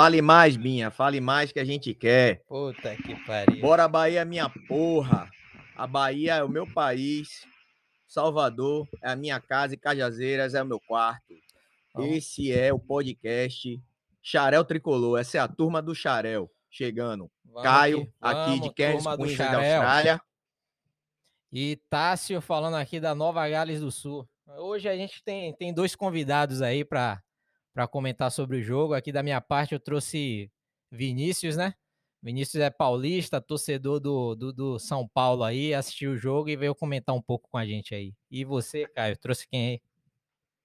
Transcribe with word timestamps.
Fale 0.00 0.22
mais, 0.22 0.56
Binha. 0.56 0.90
Fale 0.90 1.20
mais 1.20 1.52
que 1.52 1.60
a 1.60 1.64
gente 1.64 1.92
quer. 1.92 2.42
Puta 2.48 2.96
que 2.96 3.14
pariu. 3.26 3.60
Bora, 3.60 3.86
Bahia, 3.86 4.24
minha 4.24 4.48
porra. 4.66 5.28
A 5.76 5.86
Bahia 5.86 6.36
é 6.36 6.42
o 6.42 6.48
meu 6.48 6.66
país. 6.66 7.46
Salvador 8.08 8.88
é 9.02 9.10
a 9.10 9.14
minha 9.14 9.38
casa 9.38 9.74
e 9.74 9.76
Cajazeiras 9.76 10.54
é 10.54 10.62
o 10.62 10.66
meu 10.66 10.80
quarto. 10.80 11.34
Esse 11.98 12.50
é 12.50 12.72
o 12.72 12.78
podcast 12.78 13.78
Xarel 14.22 14.64
Tricolor. 14.64 15.20
Essa 15.20 15.36
é 15.36 15.40
a 15.42 15.46
turma 15.46 15.82
do 15.82 15.94
Xarel. 15.94 16.50
Chegando. 16.70 17.30
Vamos 17.44 17.62
Caio, 17.62 18.12
aqui 18.22 18.54
de 18.54 18.58
vamos, 18.60 18.74
Cairns, 18.74 19.02
turma 19.02 19.16
do 19.18 19.24
Queensland, 19.24 19.52
da. 19.52 19.76
Austrália. 19.76 20.20
E 21.52 21.76
Tássio 21.90 22.40
falando 22.40 22.76
aqui 22.76 23.00
da 23.00 23.14
Nova 23.14 23.46
Gales 23.46 23.82
do 23.82 23.92
Sul. 23.92 24.26
Hoje 24.46 24.88
a 24.88 24.96
gente 24.96 25.22
tem, 25.22 25.54
tem 25.56 25.74
dois 25.74 25.94
convidados 25.94 26.62
aí 26.62 26.86
para 26.86 27.20
comentar 27.88 28.30
sobre 28.30 28.58
o 28.58 28.62
jogo. 28.62 28.94
Aqui 28.94 29.12
da 29.12 29.22
minha 29.22 29.40
parte 29.40 29.74
eu 29.74 29.80
trouxe 29.80 30.50
Vinícius, 30.90 31.56
né? 31.56 31.74
Vinícius 32.22 32.62
é 32.62 32.68
paulista, 32.68 33.40
torcedor 33.40 33.98
do, 33.98 34.34
do, 34.34 34.52
do 34.52 34.78
São 34.78 35.08
Paulo 35.08 35.42
aí, 35.42 35.72
assistiu 35.72 36.12
o 36.12 36.18
jogo 36.18 36.50
e 36.50 36.56
veio 36.56 36.74
comentar 36.74 37.14
um 37.14 37.22
pouco 37.22 37.48
com 37.50 37.56
a 37.56 37.64
gente 37.64 37.94
aí. 37.94 38.12
E 38.30 38.44
você, 38.44 38.86
Caio, 38.88 39.16
trouxe 39.16 39.48
quem 39.48 39.68
aí? 39.68 39.82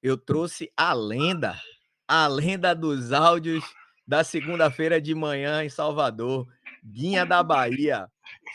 Eu 0.03 0.17
trouxe 0.17 0.71
a 0.75 0.93
lenda. 0.93 1.59
A 2.07 2.27
lenda 2.27 2.75
dos 2.75 3.13
áudios 3.13 3.63
da 4.05 4.23
segunda-feira 4.23 5.01
de 5.01 5.15
manhã 5.15 5.63
em 5.63 5.69
Salvador. 5.69 6.45
Guinha 6.83 7.25
da 7.25 7.41
Bahia. 7.41 8.07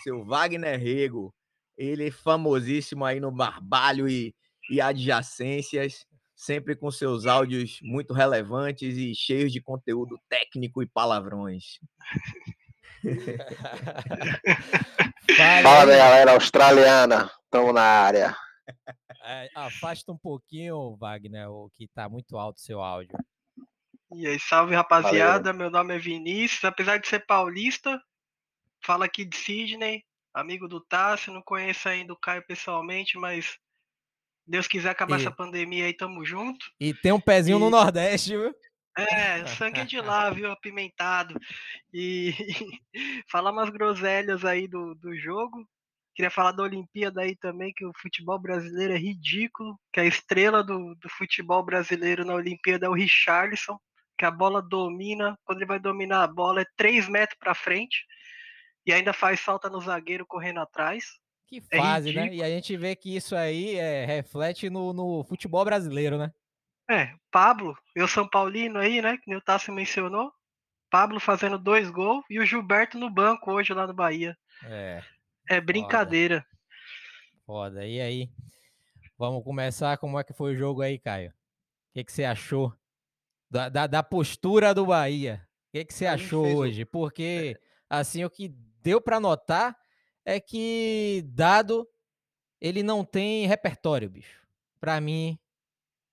Seu 0.03 0.25
Wagner 0.25 0.79
Rego. 0.79 1.35
Ele 1.77 2.09
é 2.09 2.11
famosíssimo 2.11 3.05
aí 3.05 3.19
no 3.19 3.33
Barbalho 3.33 4.09
e, 4.09 4.35
e 4.71 4.79
adjacências. 4.79 6.07
Sempre 6.41 6.75
com 6.75 6.91
seus 6.91 7.27
áudios 7.27 7.79
muito 7.83 8.15
relevantes 8.15 8.97
e 8.97 9.15
cheios 9.15 9.53
de 9.53 9.61
conteúdo 9.61 10.19
técnico 10.27 10.83
e 10.83 10.87
palavrões. 10.87 11.79
Fala 15.63 15.85
galera 15.85 16.33
australiana, 16.33 17.31
estamos 17.45 17.75
na 17.75 17.83
área. 17.83 18.35
É, 19.23 19.51
afasta 19.55 20.11
um 20.11 20.17
pouquinho, 20.17 20.97
Wagner, 20.97 21.51
o 21.51 21.71
que 21.77 21.87
tá 21.89 22.09
muito 22.09 22.39
alto 22.39 22.57
o 22.57 22.63
seu 22.63 22.81
áudio. 22.81 23.19
E 24.15 24.27
aí, 24.27 24.41
salve 24.41 24.75
rapaziada, 24.75 25.53
meu 25.53 25.71
nome 25.71 25.95
é 25.95 25.99
Vinícius, 25.99 26.65
apesar 26.65 26.97
de 26.97 27.07
ser 27.07 27.27
paulista, 27.27 28.03
fala 28.83 29.05
aqui 29.05 29.27
de 29.27 29.37
Sydney, 29.37 30.03
amigo 30.33 30.67
do 30.67 30.81
Tássio, 30.81 31.35
não 31.35 31.43
conheço 31.43 31.87
ainda 31.87 32.15
o 32.15 32.19
Caio 32.19 32.43
pessoalmente, 32.47 33.19
mas 33.19 33.59
Deus 34.51 34.67
quiser 34.67 34.91
acabar 34.91 35.17
E- 35.19 35.21
essa 35.23 35.31
pandemia 35.31 35.87
aí, 35.87 35.95
tamo 35.95 36.25
junto. 36.25 36.67
E 36.81 36.93
tem 36.93 37.13
um 37.13 37.21
pezinho 37.21 37.59
no 37.59 37.69
E- 37.69 37.71
Nordeste, 37.71 38.37
viu? 38.37 38.53
É, 38.99 39.47
sangue 39.47 39.85
de 39.85 40.01
lá, 40.01 40.29
viu, 40.31 40.51
apimentado. 40.51 41.39
E 41.95 42.35
falar 43.31 43.53
umas 43.53 43.71
groselhas 43.71 44.45
aí 44.45 44.67
do, 44.67 44.95
do 44.97 45.17
jogo. 45.17 45.65
Queria 46.17 46.31
falar 46.31 46.51
da 46.51 46.65
Olimpíada 46.65 47.23
aí 47.23 47.37
também, 47.37 47.73
que 47.73 47.87
o 47.87 47.93
futebol 47.97 48.39
brasileiro 48.39 48.93
é 48.93 48.99
ridículo, 48.99 49.79
que 49.93 50.01
a 50.01 50.05
estrela 50.05 50.63
do, 50.65 50.97
do 50.97 51.09
futebol 51.09 51.63
brasileiro 51.63 52.25
na 52.25 52.35
Olimpíada 52.35 52.87
é 52.87 52.89
o 52.89 52.93
Richarlison, 52.95 53.79
que 54.19 54.25
a 54.25 54.31
bola 54.31 54.61
domina, 54.61 55.39
quando 55.45 55.59
ele 55.59 55.67
vai 55.67 55.79
dominar 55.79 56.25
a 56.25 56.27
bola 56.27 56.63
é 56.63 56.67
3 56.77 57.09
metros 57.09 57.39
pra 57.39 57.55
frente, 57.55 58.05
e 58.85 58.93
ainda 58.93 59.13
faz 59.13 59.41
falta 59.41 59.71
no 59.71 59.81
zagueiro 59.81 60.27
correndo 60.27 60.59
atrás. 60.61 61.05
Que 61.51 61.63
É 61.71 61.77
fase, 61.77 62.13
né? 62.13 62.23
ridículo. 62.23 62.41
E 62.41 62.45
a 62.45 62.49
gente 62.49 62.77
vê 62.77 62.95
que 62.97 63.15
isso 63.17 63.35
aí 63.37 63.75
é, 63.77 64.05
reflete 64.07 64.71
no, 64.71 64.93
no 64.93 65.25
futebol 65.25 65.65
brasileiro, 65.65 66.17
né? 66.17 66.33
É, 66.89 67.13
Pablo, 67.31 67.77
eu 67.95 68.07
São 68.09 68.27
Paulino 68.29 68.79
aí, 68.79 69.03
né, 69.03 69.17
que 69.17 69.29
nem 69.29 69.37
o 69.37 69.41
Tassi 69.43 69.71
mencionou, 69.71 70.33
Pablo 70.91 71.21
fazendo 71.21 71.57
dois 71.59 71.89
gols, 71.91 72.25
e 72.31 72.39
o 72.41 72.45
Gilberto 72.47 72.99
no 72.99 73.09
banco 73.11 73.53
hoje 73.53 73.73
lá 73.73 73.87
no 73.87 73.95
Bahia. 73.95 74.37
É, 74.65 75.03
É 75.49 75.61
brincadeira. 75.61 76.45
foda. 77.47 77.87
E 77.87 78.01
aí? 78.01 78.31
Vamos 79.19 79.45
começar. 79.45 79.99
Como 79.99 80.19
é 80.19 80.25
que 80.25 80.33
foi 80.33 80.55
o 80.55 80.57
jogo 80.57 80.83
aí, 80.83 80.99
Caio? 80.99 81.31
O 81.31 81.93
que, 81.95 82.05
que 82.05 82.13
você 82.13 82.25
achou 82.25 82.73
da, 83.51 83.69
da, 83.69 83.87
da 83.87 84.03
postura 84.03 84.73
do 84.75 84.87
Bahia? 84.87 85.47
O 85.69 85.73
que, 85.73 85.85
que 85.85 85.95
você 85.95 86.07
achou 86.07 86.47
o- 86.47 86.57
hoje? 86.57 86.85
Porque, 86.85 87.57
assim, 87.89 88.25
o 88.25 88.31
que 88.31 88.49
deu 88.83 89.01
pra 89.01 89.21
notar 89.21 89.77
é 90.25 90.39
que 90.41 91.23
Dado, 91.29 91.89
ele 92.61 92.83
não 92.83 93.05
tem 93.05 93.47
repertório, 93.47 94.09
bicho. 94.11 94.41
Pra 94.81 95.01
mim, 95.01 95.39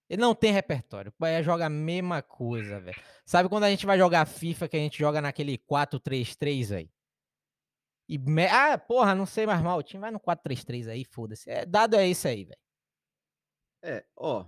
ele 0.10 0.22
não 0.22 0.34
tem 0.36 0.52
repertório. 0.52 1.12
O 1.12 1.16
Bahia 1.20 1.44
joga 1.44 1.66
a 1.66 1.70
mesma 1.70 2.22
coisa, 2.22 2.80
velho. 2.80 3.02
Sabe 3.26 3.50
quando 3.50 3.66
a 3.66 3.70
gente 3.70 3.86
vai 3.86 3.98
jogar 3.98 4.26
FIFA, 4.26 4.68
que 4.70 4.78
a 4.78 4.80
gente 4.80 4.98
joga 4.98 5.22
naquele 5.22 5.58
4-3-3 5.58 6.72
aí? 6.72 6.90
E 8.10 8.18
me- 8.18 8.48
Ah, 8.48 8.78
porra, 8.78 9.14
não 9.14 9.26
sei 9.26 9.46
mais 9.46 9.62
mal. 9.62 9.78
O 9.80 9.84
time 9.84 10.00
vai 10.02 10.12
no 10.12 10.20
4-3-3 10.20 10.88
aí, 10.88 11.04
foda-se. 11.04 11.50
É, 11.50 11.66
dado 11.66 11.96
é 11.96 12.08
isso 12.08 12.28
aí, 12.28 12.46
velho. 12.46 12.60
É, 13.84 14.06
ó, 14.16 14.46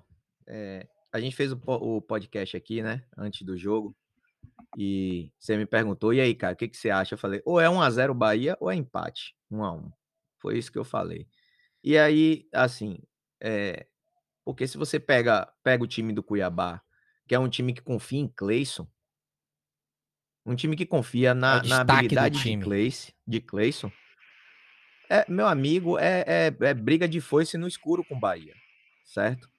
é, 0.47 0.87
a 1.11 1.19
gente 1.19 1.35
fez 1.35 1.51
o, 1.51 1.59
o 1.65 2.01
podcast 2.01 2.55
aqui, 2.57 2.81
né, 2.81 3.05
antes 3.17 3.41
do 3.43 3.57
jogo, 3.57 3.95
e 4.77 5.31
você 5.39 5.57
me 5.57 5.65
perguntou, 5.65 6.13
e 6.13 6.21
aí, 6.21 6.35
cara, 6.35 6.53
o 6.53 6.55
que, 6.55 6.67
que 6.67 6.77
você 6.77 6.89
acha? 6.89 7.15
Eu 7.15 7.17
falei, 7.17 7.41
ou 7.45 7.59
é 7.59 7.67
1x0 7.67 8.13
Bahia, 8.13 8.57
ou 8.59 8.71
é 8.71 8.75
empate, 8.75 9.35
1x1. 9.51 9.91
Foi 10.37 10.57
isso 10.57 10.71
que 10.71 10.77
eu 10.77 10.83
falei. 10.83 11.27
E 11.83 11.97
aí, 11.97 12.47
assim, 12.53 12.99
é, 13.41 13.87
porque 14.43 14.67
se 14.67 14.77
você 14.77 14.99
pega, 14.99 15.51
pega 15.63 15.83
o 15.83 15.87
time 15.87 16.13
do 16.13 16.23
Cuiabá, 16.23 16.81
que 17.27 17.35
é 17.35 17.39
um 17.39 17.49
time 17.49 17.73
que 17.73 17.81
confia 17.81 18.19
em 18.19 18.27
Cleison, 18.27 18.87
um 20.45 20.55
time 20.55 20.75
que 20.75 20.85
confia 20.85 21.33
na, 21.33 21.55
na 21.55 21.59
destaque 21.59 21.85
do 21.85 21.91
habilidade 21.91 22.41
de. 22.41 22.57
Cleison, 22.57 23.11
de 23.27 23.41
Cleison, 23.41 23.91
é, 25.09 25.25
meu 25.27 25.47
amigo, 25.47 25.97
é, 25.97 26.23
é, 26.27 26.55
é 26.59 26.73
briga 26.73 27.07
de 27.07 27.19
foice 27.19 27.57
no 27.57 27.67
escuro 27.67 28.03
com 28.03 28.15
o 28.15 28.19
Bahia, 28.19 28.53
certo? 29.03 29.49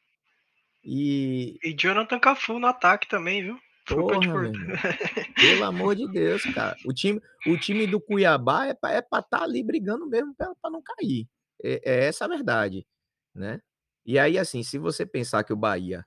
E, 0.82 1.58
E 1.62 1.74
Jonathan 1.74 2.18
Cafu 2.18 2.58
no 2.58 2.68
ataque 2.68 3.08
também, 3.08 3.42
viu? 3.42 3.60
Porra, 3.94 4.20
meu 4.20 4.44
irmão, 4.44 4.76
pelo 5.34 5.64
amor 5.64 5.96
de 5.96 6.06
Deus, 6.08 6.42
cara, 6.54 6.76
o 6.84 6.92
time, 6.92 7.20
o 7.46 7.56
time 7.56 7.86
do 7.86 8.00
Cuiabá 8.00 8.66
é 8.66 8.74
pra 8.74 8.98
estar 8.98 9.22
tá 9.22 9.42
ali 9.42 9.62
brigando 9.62 10.06
mesmo 10.06 10.34
pra 10.34 10.54
pra 10.60 10.70
não 10.70 10.82
cair, 10.82 11.28
é, 11.62 11.80
é 11.84 12.04
essa 12.06 12.24
a 12.24 12.28
verdade, 12.28 12.86
né? 13.34 13.60
E 14.04 14.18
aí, 14.18 14.38
assim, 14.38 14.62
se 14.62 14.78
você 14.78 15.04
pensar 15.04 15.44
que 15.44 15.52
o 15.52 15.56
Bahia 15.56 16.04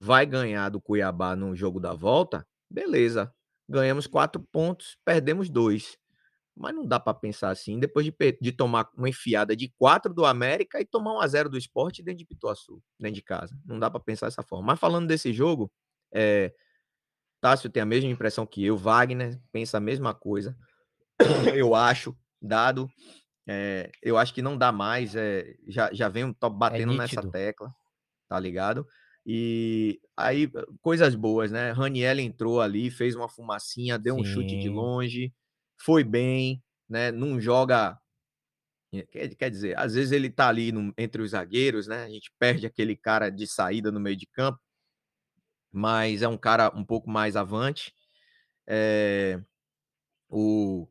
vai 0.00 0.26
ganhar 0.26 0.68
do 0.68 0.80
Cuiabá 0.80 1.36
no 1.36 1.54
jogo 1.54 1.78
da 1.78 1.94
volta, 1.94 2.46
beleza. 2.70 3.32
Ganhamos 3.68 4.06
quatro 4.06 4.42
pontos, 4.50 4.96
perdemos 5.04 5.48
dois. 5.48 5.96
Mas 6.56 6.74
não 6.74 6.86
dá 6.86 7.00
pra 7.00 7.14
pensar 7.14 7.50
assim, 7.50 7.78
depois 7.78 8.04
de, 8.04 8.14
de 8.40 8.52
tomar 8.52 8.90
uma 8.96 9.08
enfiada 9.08 9.56
de 9.56 9.72
quatro 9.78 10.12
do 10.12 10.26
América 10.26 10.80
e 10.80 10.84
tomar 10.84 11.14
um 11.14 11.20
a 11.20 11.26
zero 11.26 11.48
do 11.48 11.56
esporte 11.56 12.02
dentro 12.02 12.18
de 12.18 12.26
Pituaçu, 12.26 12.82
dentro 12.98 13.14
de 13.14 13.22
casa. 13.22 13.56
Não 13.64 13.78
dá 13.78 13.90
pra 13.90 14.00
pensar 14.00 14.26
dessa 14.26 14.42
forma. 14.42 14.66
Mas 14.66 14.80
falando 14.80 15.06
desse 15.06 15.32
jogo, 15.32 15.72
é, 16.12 16.52
Tássio 17.42 17.68
tem 17.68 17.82
a 17.82 17.86
mesma 17.86 18.08
impressão 18.08 18.46
que 18.46 18.64
eu, 18.64 18.76
Wagner 18.78 19.38
pensa 19.52 19.76
a 19.78 19.80
mesma 19.80 20.14
coisa. 20.14 20.56
Eu 21.56 21.74
acho, 21.74 22.16
dado. 22.40 22.88
é, 23.48 23.90
eu 24.02 24.16
acho 24.18 24.32
que 24.34 24.42
não 24.42 24.56
dá 24.56 24.72
mais. 24.72 25.16
é, 25.16 25.54
já, 25.68 25.92
já 25.92 26.08
venho 26.08 26.32
to- 26.34 26.48
batendo 26.50 26.92
nessa 26.94 27.16
nítido. 27.16 27.30
tecla, 27.32 27.72
tá 28.28 28.38
ligado? 28.40 28.86
E 29.26 30.00
aí, 30.16 30.50
coisas 30.80 31.14
boas, 31.16 31.50
né? 31.52 31.72
Raniel 31.72 32.20
entrou 32.20 32.60
ali, 32.60 32.90
fez 32.90 33.14
uma 33.16 33.28
fumacinha, 33.28 33.98
deu 33.98 34.16
um 34.16 34.24
chute 34.24 34.56
de 34.56 34.68
Sim. 34.68 34.74
longe, 34.74 35.34
foi 35.80 36.04
bem, 36.04 36.62
né? 36.88 37.12
Não 37.12 37.40
joga. 37.40 37.98
eh, 38.94 39.02
Quer, 39.10 39.34
quer 39.36 39.50
dizer, 39.50 39.78
às 39.78 39.94
vezes 39.94 40.12
ele 40.12 40.30
tá 40.30 40.48
ali 40.48 40.72
no- 40.72 40.94
entre 40.98 41.22
os 41.22 41.32
zagueiros, 41.32 41.86
né? 41.88 42.04
A 42.04 42.08
gente 42.10 42.32
perde 42.38 42.66
aquele 42.66 42.96
cara 42.96 43.30
de 43.30 43.46
saída 43.46 43.90
no 43.92 44.00
meio 44.00 44.16
de 44.16 44.26
campo, 44.26 44.60
mas 45.72 46.22
é 46.22 46.28
um 46.28 46.36
cara 46.36 46.70
um 46.76 46.84
pouco 46.84 47.08
mais 47.10 47.34
avante. 47.36 47.92
É, 48.66 49.40
o 50.28 50.86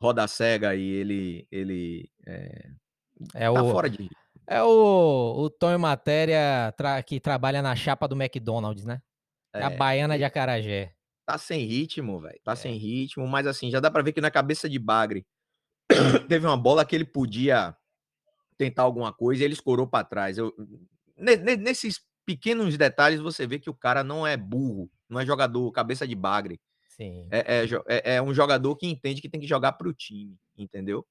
Roda 0.00 0.26
Cega 0.26 0.70
aí, 0.70 0.82
ele, 0.82 1.46
ele 1.50 2.10
é, 2.26 2.70
É 3.34 3.44
tá 3.52 3.62
o, 3.62 3.70
fora 3.70 3.88
de. 3.88 4.08
é 4.46 4.62
o, 4.62 5.34
o 5.44 5.50
Tonho 5.50 5.78
Matéria 5.78 6.72
tra- 6.76 7.02
que 7.02 7.20
trabalha 7.20 7.62
na 7.62 7.76
chapa 7.76 8.08
do 8.08 8.20
McDonald's, 8.20 8.84
né? 8.84 9.00
É 9.54 9.62
a 9.62 9.70
é, 9.70 9.76
baiana 9.76 10.16
de 10.16 10.24
Acarajé. 10.24 10.94
Tá 11.26 11.38
sem 11.38 11.64
ritmo, 11.64 12.20
velho. 12.20 12.40
Tá 12.42 12.52
É. 12.52 12.56
sem 12.56 12.74
ritmo, 12.76 13.26
mas 13.28 13.46
assim, 13.46 13.70
já 13.70 13.78
dá 13.80 13.90
pra 13.90 14.02
ver 14.02 14.12
que 14.12 14.20
na 14.20 14.30
cabeça 14.30 14.68
de 14.68 14.78
Bagre 14.78 15.24
teve 16.28 16.46
uma 16.46 16.56
bola 16.56 16.84
que 16.84 16.96
ele 16.96 17.04
podia 17.04 17.76
tentar 18.56 18.82
alguma 18.82 19.12
coisa 19.12 19.42
e 19.42 19.44
ele 19.44 19.54
escorou 19.54 19.86
pra 19.86 20.04
trás. 20.04 20.38
Eu, 20.38 20.52
ne- 21.16 21.36
ne- 21.36 21.56
nesses 21.56 22.00
pequenos 22.24 22.76
detalhes 22.76 23.20
você 23.20 23.46
vê 23.46 23.58
que 23.58 23.70
o 23.70 23.74
cara 23.74 24.02
não 24.04 24.26
é 24.26 24.36
burro, 24.36 24.90
não 25.08 25.20
é 25.20 25.26
jogador 25.26 25.70
cabeça 25.72 26.06
de 26.06 26.14
Bagre. 26.14 26.60
Sim. 26.88 27.26
É, 27.30 27.62
é 27.62 27.64
é- 27.88 28.14
é 28.16 28.22
um 28.22 28.34
jogador 28.34 28.76
que 28.76 28.86
entende 28.86 29.20
que 29.20 29.28
tem 29.28 29.40
que 29.40 29.46
jogar 29.46 29.72
pro 29.72 29.94
time, 29.94 30.36
entendeu? 30.56 31.06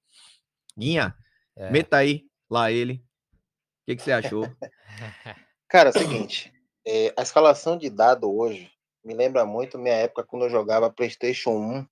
Guinha, 0.78 1.16
É. 1.56 1.70
meta 1.72 1.98
aí 1.98 2.26
lá 2.50 2.72
ele. 2.72 2.94
O 2.94 3.86
que, 3.86 3.96
que 3.96 4.02
você 4.04 4.12
achou? 4.12 4.44
Cara, 5.68 5.90
é 5.90 5.92
o 5.92 5.98
seguinte, 5.98 6.54
é, 6.86 7.14
a 7.18 7.22
escalação 7.22 7.78
de 7.78 7.90
dado 7.90 8.32
hoje 8.32 8.72
me 9.04 9.14
lembra 9.14 9.46
muito 9.46 9.80
minha 9.80 9.96
época 9.96 10.24
quando 10.24 10.46
eu 10.46 10.50
jogava 10.50 10.92
PlayStation 10.92 11.52
1, 11.52 11.88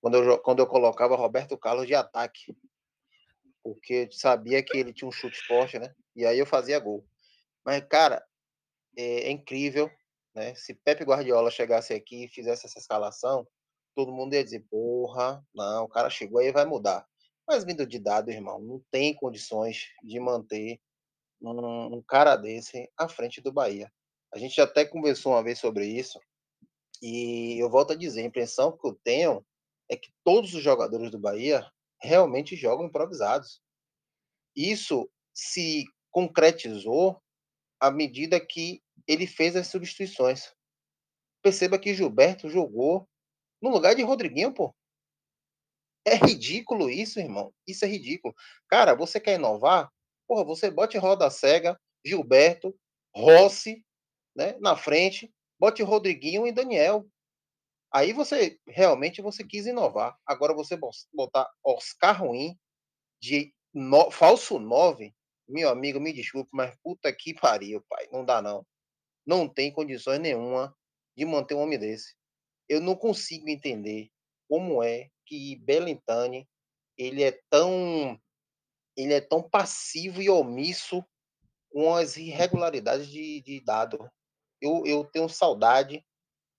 quando 0.00 0.16
eu, 0.16 0.38
quando 0.38 0.60
eu 0.60 0.66
colocava 0.66 1.14
Roberto 1.16 1.56
Carlos 1.58 1.86
de 1.86 1.94
ataque. 1.94 2.56
Porque 3.62 4.08
eu 4.08 4.12
sabia 4.12 4.62
que 4.62 4.78
ele 4.78 4.92
tinha 4.92 5.06
um 5.06 5.12
chute 5.12 5.38
forte, 5.46 5.78
né? 5.78 5.94
E 6.16 6.24
aí 6.24 6.38
eu 6.38 6.46
fazia 6.46 6.78
gol. 6.78 7.06
Mas, 7.64 7.84
cara, 7.90 8.24
é, 8.96 9.28
é 9.28 9.30
incrível, 9.30 9.90
né? 10.34 10.54
Se 10.54 10.74
Pepe 10.74 11.04
Guardiola 11.04 11.50
chegasse 11.50 11.92
aqui 11.92 12.24
e 12.24 12.28
fizesse 12.28 12.66
essa 12.66 12.78
escalação, 12.78 13.46
todo 13.94 14.12
mundo 14.12 14.34
ia 14.34 14.44
dizer, 14.44 14.64
porra, 14.70 15.44
não, 15.54 15.84
o 15.84 15.88
cara 15.88 16.08
chegou 16.10 16.40
aí 16.40 16.52
vai 16.52 16.64
mudar. 16.64 17.06
Mas 17.46 17.64
vindo 17.64 17.86
de 17.86 17.98
dado, 17.98 18.30
irmão, 18.30 18.60
não 18.60 18.80
tem 18.90 19.14
condições 19.14 19.88
de 20.02 20.20
manter 20.20 20.80
um, 21.42 21.96
um 21.96 22.02
cara 22.02 22.36
desse 22.36 22.88
à 22.96 23.08
frente 23.08 23.40
do 23.40 23.52
Bahia. 23.52 23.92
A 24.32 24.38
gente 24.38 24.60
até 24.60 24.84
conversou 24.84 25.32
uma 25.32 25.42
vez 25.42 25.58
sobre 25.58 25.86
isso, 25.86 26.20
e 27.02 27.58
eu 27.58 27.68
volto 27.70 27.92
a 27.92 27.96
dizer, 27.96 28.22
a 28.22 28.26
impressão 28.26 28.76
que 28.76 28.86
eu 28.86 28.98
tenho 29.02 29.44
é 29.88 29.96
que 29.96 30.12
todos 30.22 30.54
os 30.54 30.62
jogadores 30.62 31.10
do 31.10 31.18
Bahia 31.18 31.66
realmente 32.00 32.54
jogam 32.54 32.86
improvisados. 32.86 33.60
Isso 34.54 35.10
se 35.34 35.84
concretizou 36.10 37.20
à 37.80 37.90
medida 37.90 38.38
que 38.38 38.82
ele 39.06 39.26
fez 39.26 39.56
as 39.56 39.66
substituições. 39.68 40.52
Perceba 41.42 41.78
que 41.78 41.94
Gilberto 41.94 42.48
jogou 42.50 43.08
no 43.62 43.70
lugar 43.70 43.94
de 43.94 44.02
Rodriguinho, 44.02 44.52
pô. 44.52 44.74
É 46.04 46.14
ridículo 46.14 46.90
isso, 46.90 47.20
irmão. 47.20 47.52
Isso 47.66 47.84
é 47.84 47.88
ridículo. 47.88 48.34
Cara, 48.68 48.94
você 48.94 49.20
quer 49.20 49.34
inovar? 49.34 49.90
Porra, 50.26 50.44
você 50.44 50.70
bote 50.70 50.96
roda 50.96 51.30
cega, 51.30 51.78
Gilberto, 52.04 52.74
Rossi, 53.14 53.84
né, 54.34 54.56
na 54.60 54.76
frente, 54.76 55.32
bote 55.58 55.82
Rodriguinho 55.82 56.46
e 56.46 56.52
Daniel. 56.52 57.06
Aí 57.92 58.12
você 58.12 58.58
realmente 58.66 59.20
você 59.20 59.44
quis 59.44 59.66
inovar. 59.66 60.16
Agora 60.24 60.54
você 60.54 60.78
botar 61.12 61.50
Oscar 61.64 62.22
Ruim 62.22 62.56
de 63.20 63.52
no- 63.74 64.10
falso 64.10 64.58
9, 64.58 65.14
meu 65.50 65.68
amigo, 65.68 66.00
me 66.00 66.12
desculpe, 66.12 66.50
mas 66.52 66.74
puta 66.82 67.12
que 67.12 67.34
pariu, 67.40 67.84
pai. 67.88 68.08
Não 68.12 68.24
dá 68.24 68.40
não. 68.40 68.66
Não 69.26 69.48
tem 69.48 69.72
condições 69.72 70.18
nenhuma 70.18 70.74
de 71.16 71.24
manter 71.24 71.54
um 71.54 71.60
homem 71.60 71.78
desse. 71.78 72.14
Eu 72.68 72.80
não 72.80 72.96
consigo 72.96 73.48
entender 73.48 74.10
como 74.48 74.82
é 74.82 75.10
que 75.26 75.56
Belintani 75.56 76.48
ele 76.96 77.22
é 77.22 77.38
tão 77.48 78.20
ele 78.96 79.14
é 79.14 79.20
tão 79.20 79.42
passivo 79.42 80.20
e 80.20 80.28
omisso 80.28 81.04
com 81.70 81.94
as 81.94 82.16
irregularidades 82.16 83.06
de, 83.06 83.40
de 83.40 83.60
dado. 83.60 84.10
Eu, 84.60 84.84
eu 84.84 85.04
tenho 85.04 85.28
saudade 85.28 86.04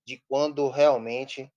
de 0.08 0.24
quando 0.28 0.70
realmente 0.70 1.52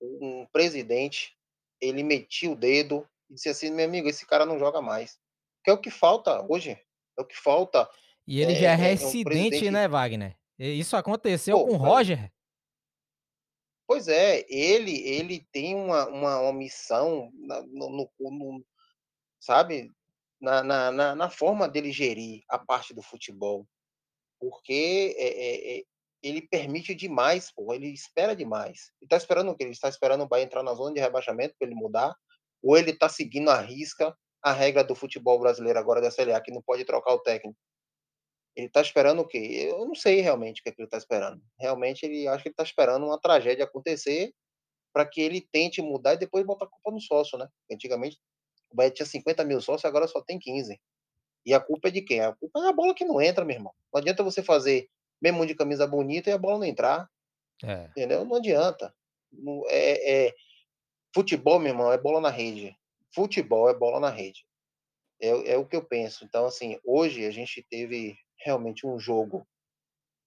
um 0.00 0.46
presidente 0.52 1.36
ele 1.80 2.02
metia 2.02 2.50
o 2.50 2.56
dedo 2.56 3.08
e 3.28 3.34
disse 3.34 3.48
assim, 3.48 3.70
meu 3.70 3.84
amigo, 3.84 4.08
esse 4.08 4.26
cara 4.26 4.46
não 4.46 4.58
joga 4.58 4.80
mais. 4.80 5.18
Que 5.64 5.70
é 5.70 5.72
o 5.72 5.80
que 5.80 5.90
falta 5.90 6.44
hoje. 6.50 6.70
É 7.18 7.22
o 7.22 7.24
que 7.24 7.36
falta. 7.36 7.88
E 8.26 8.40
ele 8.40 8.52
É, 8.52 8.56
já 8.56 8.70
é 8.70 8.72
é 8.72 8.76
um 8.76 8.80
reincidente, 8.80 9.24
presidente- 9.24 9.70
né, 9.70 9.88
Wagner? 9.88 10.36
Isso 10.58 10.96
aconteceu 10.96 11.56
Pô, 11.58 11.66
com 11.66 11.72
o 11.74 11.76
Roger. 11.76 12.30
Pois 13.86 14.06
é, 14.08 14.44
ele 14.50 14.98
ele 15.08 15.46
tem 15.50 15.74
uma, 15.74 16.06
uma, 16.08 16.40
uma 16.40 16.52
missão 16.52 17.30
na- 17.34 17.62
no, 17.62 17.88
no- 17.88 18.10
no- 18.30 18.64
sabe, 19.40 19.90
na, 20.40 20.62
na, 20.62 21.14
na, 21.14 21.30
forma 21.30 21.66
dele 21.68 21.90
gerir 21.90 22.42
a 22.48 22.58
parte 22.58 22.92
do 22.92 23.02
futebol. 23.02 23.66
Porque 24.38 25.14
é, 25.16 25.26
é, 25.28 25.78
é, 25.78 25.84
ele 26.22 26.42
permite 26.42 26.94
demais, 26.94 27.50
pô, 27.50 27.72
ele 27.72 27.88
espera 27.88 28.36
demais. 28.36 28.92
Ele 29.00 29.06
está 29.06 29.16
esperando 29.16 29.50
o 29.50 29.56
quê? 29.56 29.64
Ele 29.64 29.72
está 29.72 29.88
esperando 29.88 30.22
o 30.22 30.28
Bahia 30.28 30.44
entrar 30.44 30.62
na 30.62 30.74
zona 30.74 30.94
de 30.94 31.00
rebaixamento 31.00 31.54
para 31.58 31.66
ele 31.66 31.74
mudar? 31.74 32.14
Ou 32.62 32.76
ele 32.76 32.90
está 32.90 33.08
seguindo 33.08 33.48
a 33.50 33.60
risca 33.60 34.14
a 34.50 34.52
regra 34.52 34.84
do 34.84 34.94
futebol 34.94 35.38
brasileiro 35.38 35.78
agora 35.78 36.00
da 36.00 36.10
Série 36.10 36.32
A, 36.32 36.40
que 36.40 36.52
não 36.52 36.62
pode 36.62 36.84
trocar 36.84 37.14
o 37.14 37.20
técnico? 37.20 37.58
Ele 38.56 38.66
está 38.66 38.80
esperando 38.80 39.20
o 39.22 39.26
quê? 39.26 39.68
Eu 39.70 39.86
não 39.86 39.94
sei 39.94 40.20
realmente 40.20 40.60
o 40.60 40.64
que, 40.64 40.68
é 40.70 40.72
que 40.72 40.80
ele 40.80 40.86
está 40.86 40.98
esperando. 40.98 41.40
Realmente, 41.58 42.04
ele 42.04 42.26
acho 42.26 42.42
que 42.42 42.48
ele 42.48 42.52
está 42.54 42.64
esperando 42.64 43.06
uma 43.06 43.20
tragédia 43.20 43.64
acontecer 43.64 44.32
para 44.92 45.06
que 45.06 45.20
ele 45.20 45.40
tente 45.52 45.82
mudar 45.82 46.14
e 46.14 46.18
depois 46.18 46.44
botar 46.46 46.66
a 46.66 46.68
culpa 46.68 46.90
no 46.90 47.00
sócio, 47.00 47.38
né? 47.38 47.48
Antigamente, 47.70 48.18
o 48.70 48.76
Bahia 48.76 48.90
tinha 48.90 49.06
50 49.06 49.44
mil 49.44 49.60
sócios, 49.60 49.84
agora 49.84 50.08
só 50.08 50.22
tem 50.22 50.38
15. 50.38 50.80
E 51.46 51.54
a 51.54 51.60
culpa 51.60 51.88
é 51.88 51.90
de 51.92 52.02
quem? 52.02 52.20
A 52.20 52.34
culpa 52.34 52.60
é 52.64 52.68
a 52.68 52.72
bola 52.72 52.94
que 52.94 53.04
não 53.04 53.20
entra, 53.20 53.44
meu 53.44 53.56
irmão. 53.56 53.72
Não 53.92 54.00
adianta 54.00 54.22
você 54.24 54.42
fazer 54.42 54.88
mesmo 55.22 55.46
de 55.46 55.54
camisa 55.54 55.86
bonita 55.86 56.30
e 56.30 56.32
a 56.32 56.38
bola 56.38 56.58
não 56.58 56.64
entrar, 56.66 57.08
É. 57.64 57.84
entendeu? 57.90 58.24
Não 58.24 58.36
adianta. 58.36 58.94
É, 59.68 60.26
é- 60.28 60.34
Futebol, 61.14 61.58
meu 61.58 61.72
irmão, 61.72 61.92
é 61.92 61.98
bola 61.98 62.20
na 62.20 62.30
rede. 62.30 62.76
Futebol 63.18 63.68
é 63.68 63.74
bola 63.74 63.98
na 63.98 64.10
rede. 64.10 64.46
É, 65.20 65.54
é 65.54 65.56
o 65.56 65.66
que 65.66 65.74
eu 65.74 65.84
penso. 65.84 66.24
Então, 66.24 66.46
assim, 66.46 66.78
hoje 66.84 67.26
a 67.26 67.32
gente 67.32 67.66
teve 67.68 68.16
realmente 68.38 68.86
um 68.86 68.96
jogo 68.96 69.44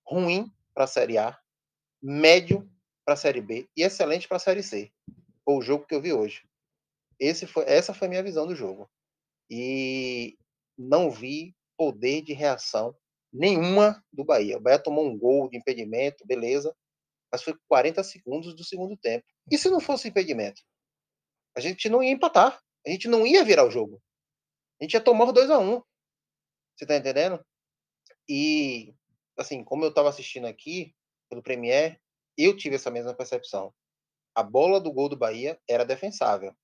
ruim 0.06 0.52
para 0.74 0.84
a 0.84 0.88
Série 0.88 1.18
A, 1.18 1.40
médio 2.04 2.70
para 3.06 3.14
a 3.14 3.18
Série 3.18 3.40
B 3.40 3.70
e 3.78 3.82
excelente 3.82 4.28
para 4.28 4.36
a 4.36 4.42
Série 4.42 4.62
C. 4.62 4.92
Foi 5.46 5.56
o 5.56 5.62
jogo 5.62 5.86
que 5.86 5.96
eu 5.96 6.02
vi 6.02 6.12
hoje. 6.12 6.44
Esse 7.18 7.48
foi, 7.48 7.64
essa 7.64 7.94
foi 7.94 8.08
a 8.08 8.10
minha 8.10 8.24
visão 8.24 8.46
do 8.46 8.58
jogo. 8.58 8.92
E 9.50 10.38
não 10.78 11.10
vi 11.10 11.56
poder 11.78 12.22
de 12.22 12.34
reação 12.34 12.94
nenhuma 13.32 14.04
do 14.12 14.26
Bahia. 14.26 14.58
O 14.58 14.60
Bahia 14.60 14.80
tomou 14.80 15.08
um 15.08 15.18
gol 15.18 15.50
de 15.50 15.56
impedimento, 15.56 16.28
beleza, 16.28 16.76
mas 17.32 17.42
foi 17.42 17.58
40 17.70 18.04
segundos 18.04 18.54
do 18.54 18.66
segundo 18.66 18.98
tempo. 18.98 19.26
E 19.50 19.58
se 19.58 19.70
não 19.70 19.80
fosse 19.80 20.10
impedimento? 20.10 20.62
A 21.56 21.62
gente 21.62 21.88
não 21.88 22.04
ia 22.04 22.12
empatar. 22.12 22.62
A 22.86 22.90
gente 22.90 23.08
não 23.08 23.26
ia 23.26 23.44
virar 23.44 23.66
o 23.66 23.72
jogo. 23.72 24.02
A 24.80 24.84
gente 24.84 24.94
ia 24.94 25.02
tomar 25.02 25.26
o 25.26 25.32
2 25.32 25.50
a 25.50 25.60
1 25.60 25.82
Você 26.76 26.86
tá 26.86 26.96
entendendo? 26.96 27.44
E, 28.28 28.94
assim, 29.38 29.64
como 29.64 29.84
eu 29.84 29.90
estava 29.90 30.10
assistindo 30.10 30.48
aqui, 30.48 30.96
pelo 31.30 31.44
Premier, 31.44 32.00
eu 32.38 32.56
tive 32.56 32.76
essa 32.76 32.90
mesma 32.90 33.14
percepção. 33.14 33.74
A 34.34 34.42
bola 34.42 34.80
do 34.80 34.92
gol 34.92 35.10
do 35.10 35.18
Bahia 35.18 35.60
era 35.68 35.86
defensável. 35.86 36.56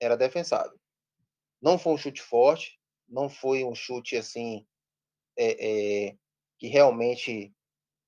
Era 0.00 0.16
defensável. 0.16 0.78
Não 1.60 1.78
foi 1.78 1.92
um 1.92 1.98
chute 1.98 2.20
forte, 2.20 2.78
não 3.08 3.28
foi 3.28 3.64
um 3.64 3.74
chute, 3.74 4.16
assim, 4.16 4.66
é, 5.36 6.08
é, 6.08 6.16
que 6.58 6.66
realmente 6.66 7.54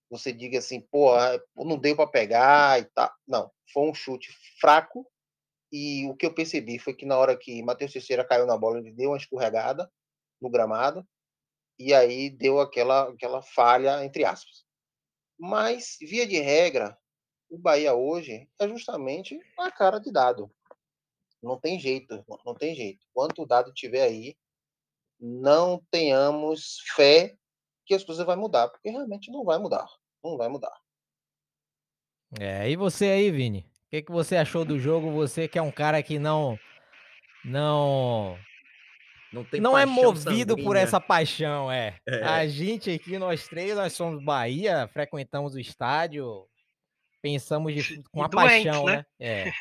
você 0.08 0.32
diga 0.32 0.58
assim, 0.58 0.80
pô, 0.80 1.12
não 1.56 1.78
deu 1.78 1.96
para 1.96 2.06
pegar 2.06 2.80
e 2.80 2.84
tal. 2.86 3.12
Não, 3.26 3.50
foi 3.72 3.88
um 3.88 3.94
chute 3.94 4.32
fraco. 4.60 5.06
E 5.72 6.06
o 6.06 6.14
que 6.14 6.24
eu 6.24 6.34
percebi 6.34 6.78
foi 6.78 6.94
que 6.94 7.04
na 7.04 7.18
hora 7.18 7.36
que 7.36 7.62
Matheus 7.62 7.92
Teixeira 7.92 8.24
caiu 8.24 8.46
na 8.46 8.56
bola, 8.56 8.78
ele 8.78 8.92
deu 8.92 9.10
uma 9.10 9.16
escorregada 9.16 9.90
no 10.40 10.48
gramado 10.48 11.06
e 11.78 11.92
aí 11.92 12.30
deu 12.30 12.60
aquela, 12.60 13.10
aquela 13.10 13.42
falha, 13.42 14.04
entre 14.04 14.24
aspas. 14.24 14.64
Mas, 15.38 15.96
via 16.00 16.26
de 16.26 16.38
regra, 16.38 16.96
o 17.50 17.58
Bahia 17.58 17.94
hoje 17.94 18.48
é 18.58 18.68
justamente 18.68 19.38
a 19.58 19.70
cara 19.70 19.98
de 19.98 20.10
dado. 20.10 20.50
Não 21.42 21.60
tem 21.60 21.78
jeito, 21.78 22.24
não 22.44 22.54
tem 22.54 22.74
jeito. 22.74 23.06
Quanto 23.12 23.42
o 23.42 23.46
dado 23.46 23.72
tiver 23.72 24.02
aí, 24.02 24.36
não 25.20 25.84
tenhamos 25.90 26.78
fé 26.94 27.36
que 27.84 27.94
as 27.94 28.02
coisas 28.02 28.24
vão 28.24 28.36
mudar, 28.36 28.68
porque 28.68 28.90
realmente 28.90 29.30
não 29.30 29.44
vai 29.44 29.58
mudar. 29.58 29.86
Não 30.24 30.36
vai 30.36 30.48
mudar. 30.48 30.74
É, 32.40 32.68
e 32.68 32.76
você 32.76 33.06
aí, 33.06 33.30
Vini? 33.30 33.70
O 33.96 33.98
que, 33.98 34.02
que 34.02 34.12
você 34.12 34.36
achou 34.36 34.62
do 34.62 34.78
jogo? 34.78 35.10
Você 35.12 35.48
que 35.48 35.58
é 35.58 35.62
um 35.62 35.70
cara 35.70 36.02
que 36.02 36.18
não. 36.18 36.58
Não. 37.42 38.38
Não 39.32 39.42
tem 39.42 39.58
não 39.58 39.76
é 39.76 39.86
movido 39.86 40.54
por 40.54 40.62
sanguínea. 40.62 40.82
essa 40.82 41.00
paixão, 41.00 41.72
é. 41.72 41.98
É. 42.06 42.22
A 42.22 42.46
gente 42.46 42.90
aqui, 42.90 43.16
nós 43.16 43.48
três, 43.48 43.74
nós 43.74 43.94
somos 43.94 44.22
Bahia, 44.22 44.86
frequentamos 44.92 45.54
o 45.54 45.58
estádio, 45.58 46.46
pensamos 47.22 47.74
de, 47.74 48.02
com 48.10 48.22
a 48.22 48.28
doentes, 48.28 48.64
paixão, 48.64 48.84
né? 48.84 48.96
né? 48.96 49.06
É. 49.18 49.52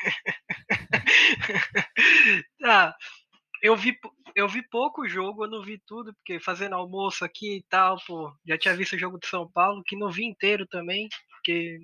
Ah, 2.62 2.94
eu 3.62 3.74
vi, 3.74 3.98
eu 4.34 4.46
vi 4.46 4.62
pouco 4.68 5.08
jogo, 5.08 5.44
eu 5.44 5.50
não 5.50 5.62
vi 5.62 5.80
tudo, 5.86 6.14
porque 6.14 6.38
fazendo 6.38 6.74
almoço 6.74 7.24
aqui 7.24 7.56
e 7.56 7.62
tal, 7.70 7.96
pô, 8.06 8.32
já 8.46 8.58
tinha 8.58 8.76
visto 8.76 8.94
o 8.96 8.98
jogo 8.98 9.18
de 9.18 9.26
São 9.26 9.50
Paulo, 9.50 9.82
que 9.84 9.96
não 9.96 10.10
vi 10.10 10.24
inteiro 10.24 10.66
também, 10.66 11.08
porque 11.30 11.80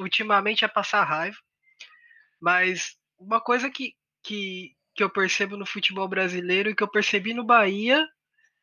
Ultimamente 0.00 0.64
é 0.64 0.68
passar 0.68 1.04
raiva. 1.04 1.36
Mas 2.40 2.96
uma 3.18 3.40
coisa 3.40 3.70
que, 3.70 3.94
que, 4.22 4.74
que 4.94 5.02
eu 5.02 5.10
percebo 5.10 5.56
no 5.56 5.66
futebol 5.66 6.08
brasileiro 6.08 6.70
e 6.70 6.74
que 6.74 6.82
eu 6.82 6.90
percebi 6.90 7.34
no 7.34 7.44
Bahia, 7.44 8.06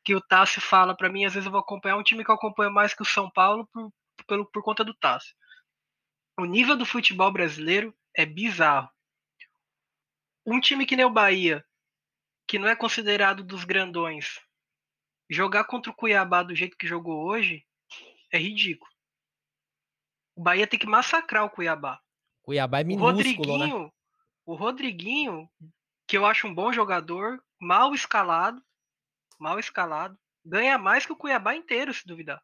que 0.03 0.15
o 0.15 0.21
Tassi 0.21 0.59
fala 0.59 0.95
pra 0.95 1.09
mim, 1.09 1.25
às 1.25 1.33
vezes 1.33 1.45
eu 1.45 1.51
vou 1.51 1.59
acompanhar 1.59 1.97
um 1.97 2.03
time 2.03 2.23
que 2.23 2.31
eu 2.31 2.35
acompanho 2.35 2.71
mais 2.71 2.93
que 2.93 3.01
o 3.01 3.05
São 3.05 3.29
Paulo 3.29 3.67
por, 3.67 3.93
pelo, 4.25 4.45
por 4.45 4.63
conta 4.63 4.83
do 4.83 4.93
Tassi. 4.95 5.33
O 6.39 6.45
nível 6.45 6.75
do 6.75 6.85
futebol 6.85 7.31
brasileiro 7.31 7.95
é 8.15 8.25
bizarro. 8.25 8.89
Um 10.45 10.59
time 10.59 10.85
que 10.85 10.95
nem 10.95 11.05
o 11.05 11.09
Bahia, 11.09 11.63
que 12.47 12.57
não 12.57 12.67
é 12.67 12.75
considerado 12.75 13.43
dos 13.43 13.65
grandões, 13.65 14.39
jogar 15.29 15.65
contra 15.65 15.91
o 15.91 15.95
Cuiabá 15.95 16.41
do 16.41 16.55
jeito 16.55 16.77
que 16.77 16.87
jogou 16.87 17.25
hoje 17.25 17.65
é 18.31 18.37
ridículo. 18.37 18.89
O 20.35 20.41
Bahia 20.41 20.67
tem 20.67 20.79
que 20.79 20.87
massacrar 20.87 21.43
o 21.43 21.49
Cuiabá. 21.49 21.99
Cuiabá 22.47 22.79
é 22.79 22.83
O 22.83 22.87
minúsculo, 22.87 23.57
né? 23.57 23.65
Rodriguinho, 23.65 23.93
o 24.45 24.55
Rodriguinho, 24.55 25.49
que 26.07 26.17
eu 26.17 26.25
acho 26.25 26.47
um 26.47 26.53
bom 26.55 26.71
jogador, 26.71 27.43
mal 27.59 27.93
escalado, 27.93 28.63
mal 29.37 29.59
escalado, 29.59 30.17
ganha 30.45 30.77
mais 30.77 31.05
que 31.05 31.11
o 31.11 31.15
Cuiabá 31.17 31.53
inteiro, 31.53 31.93
se 31.93 32.07
duvidar. 32.07 32.41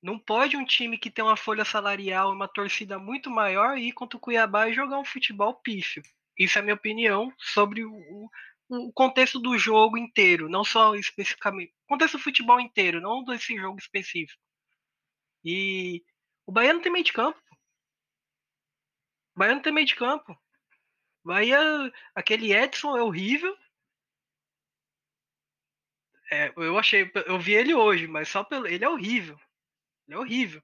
Não 0.00 0.16
pode 0.20 0.56
um 0.56 0.64
time 0.64 0.96
que 0.96 1.10
tem 1.10 1.24
uma 1.24 1.36
folha 1.36 1.64
salarial 1.64 2.30
e 2.30 2.36
uma 2.36 2.46
torcida 2.46 2.96
muito 2.96 3.28
maior 3.28 3.76
ir 3.76 3.90
contra 3.90 4.16
o 4.16 4.20
Cuiabá 4.20 4.68
e 4.68 4.72
jogar 4.72 5.00
um 5.00 5.04
futebol 5.04 5.52
pífio. 5.56 6.00
Isso 6.38 6.58
é 6.58 6.60
a 6.60 6.62
minha 6.62 6.76
opinião 6.76 7.32
sobre 7.38 7.84
o, 7.84 7.92
o- 7.92 8.30
o 8.68 8.92
contexto 8.92 9.40
do 9.40 9.58
jogo 9.58 9.98
inteiro, 9.98 10.48
não 10.48 10.62
só 10.62 10.94
especificamente. 10.94 11.72
O 11.86 11.88
contexto 11.88 12.18
do 12.18 12.22
futebol 12.22 12.60
inteiro, 12.60 13.00
não 13.00 13.24
desse 13.24 13.56
jogo 13.56 13.80
específico. 13.80 14.40
E 15.44 16.04
o 16.46 16.52
Bahia 16.52 16.72
não 16.72 16.80
tem 16.80 16.92
meio 16.92 17.04
de 17.04 17.12
campo. 17.12 17.36
Bahia 19.40 19.54
não 19.54 19.62
tem 19.62 19.72
meio 19.72 19.86
de 19.86 19.96
campo. 19.96 20.38
Bahia, 21.24 21.58
aquele 22.14 22.52
Edson 22.52 22.94
é 22.94 23.02
horrível. 23.02 23.56
É, 26.30 26.52
eu 26.54 26.78
achei, 26.78 27.10
eu 27.24 27.40
vi 27.40 27.54
ele 27.54 27.74
hoje, 27.74 28.06
mas 28.06 28.28
só 28.28 28.44
pelo. 28.44 28.66
Ele 28.66 28.84
é 28.84 28.88
horrível. 28.88 29.40
Ele 30.06 30.18
é 30.18 30.20
horrível. 30.20 30.62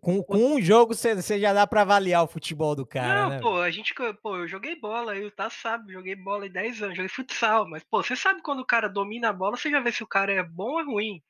Com, 0.00 0.20
com 0.20 0.54
um 0.54 0.60
jogo 0.60 0.94
você 0.94 1.38
já 1.38 1.52
dá 1.52 1.64
pra 1.64 1.82
avaliar 1.82 2.24
o 2.24 2.28
futebol 2.28 2.74
do 2.74 2.84
cara, 2.84 3.22
não, 3.22 3.30
né? 3.30 3.40
pô, 3.40 3.60
a 3.60 3.70
gente. 3.70 3.94
Pô, 4.20 4.36
eu 4.36 4.48
joguei 4.48 4.74
bola, 4.74 5.16
eu 5.16 5.30
tá 5.30 5.48
sabe, 5.48 5.92
joguei 5.92 6.16
bola 6.16 6.48
em 6.48 6.50
10 6.50 6.82
anos, 6.82 6.96
joguei 6.96 7.08
futsal, 7.08 7.68
mas, 7.68 7.84
pô, 7.84 8.02
você 8.02 8.16
sabe 8.16 8.42
quando 8.42 8.60
o 8.60 8.66
cara 8.66 8.88
domina 8.88 9.28
a 9.28 9.32
bola, 9.32 9.56
você 9.56 9.70
já 9.70 9.78
vê 9.78 9.92
se 9.92 10.02
o 10.02 10.08
cara 10.08 10.32
é 10.32 10.42
bom 10.42 10.72
ou 10.72 10.84
ruim. 10.84 11.22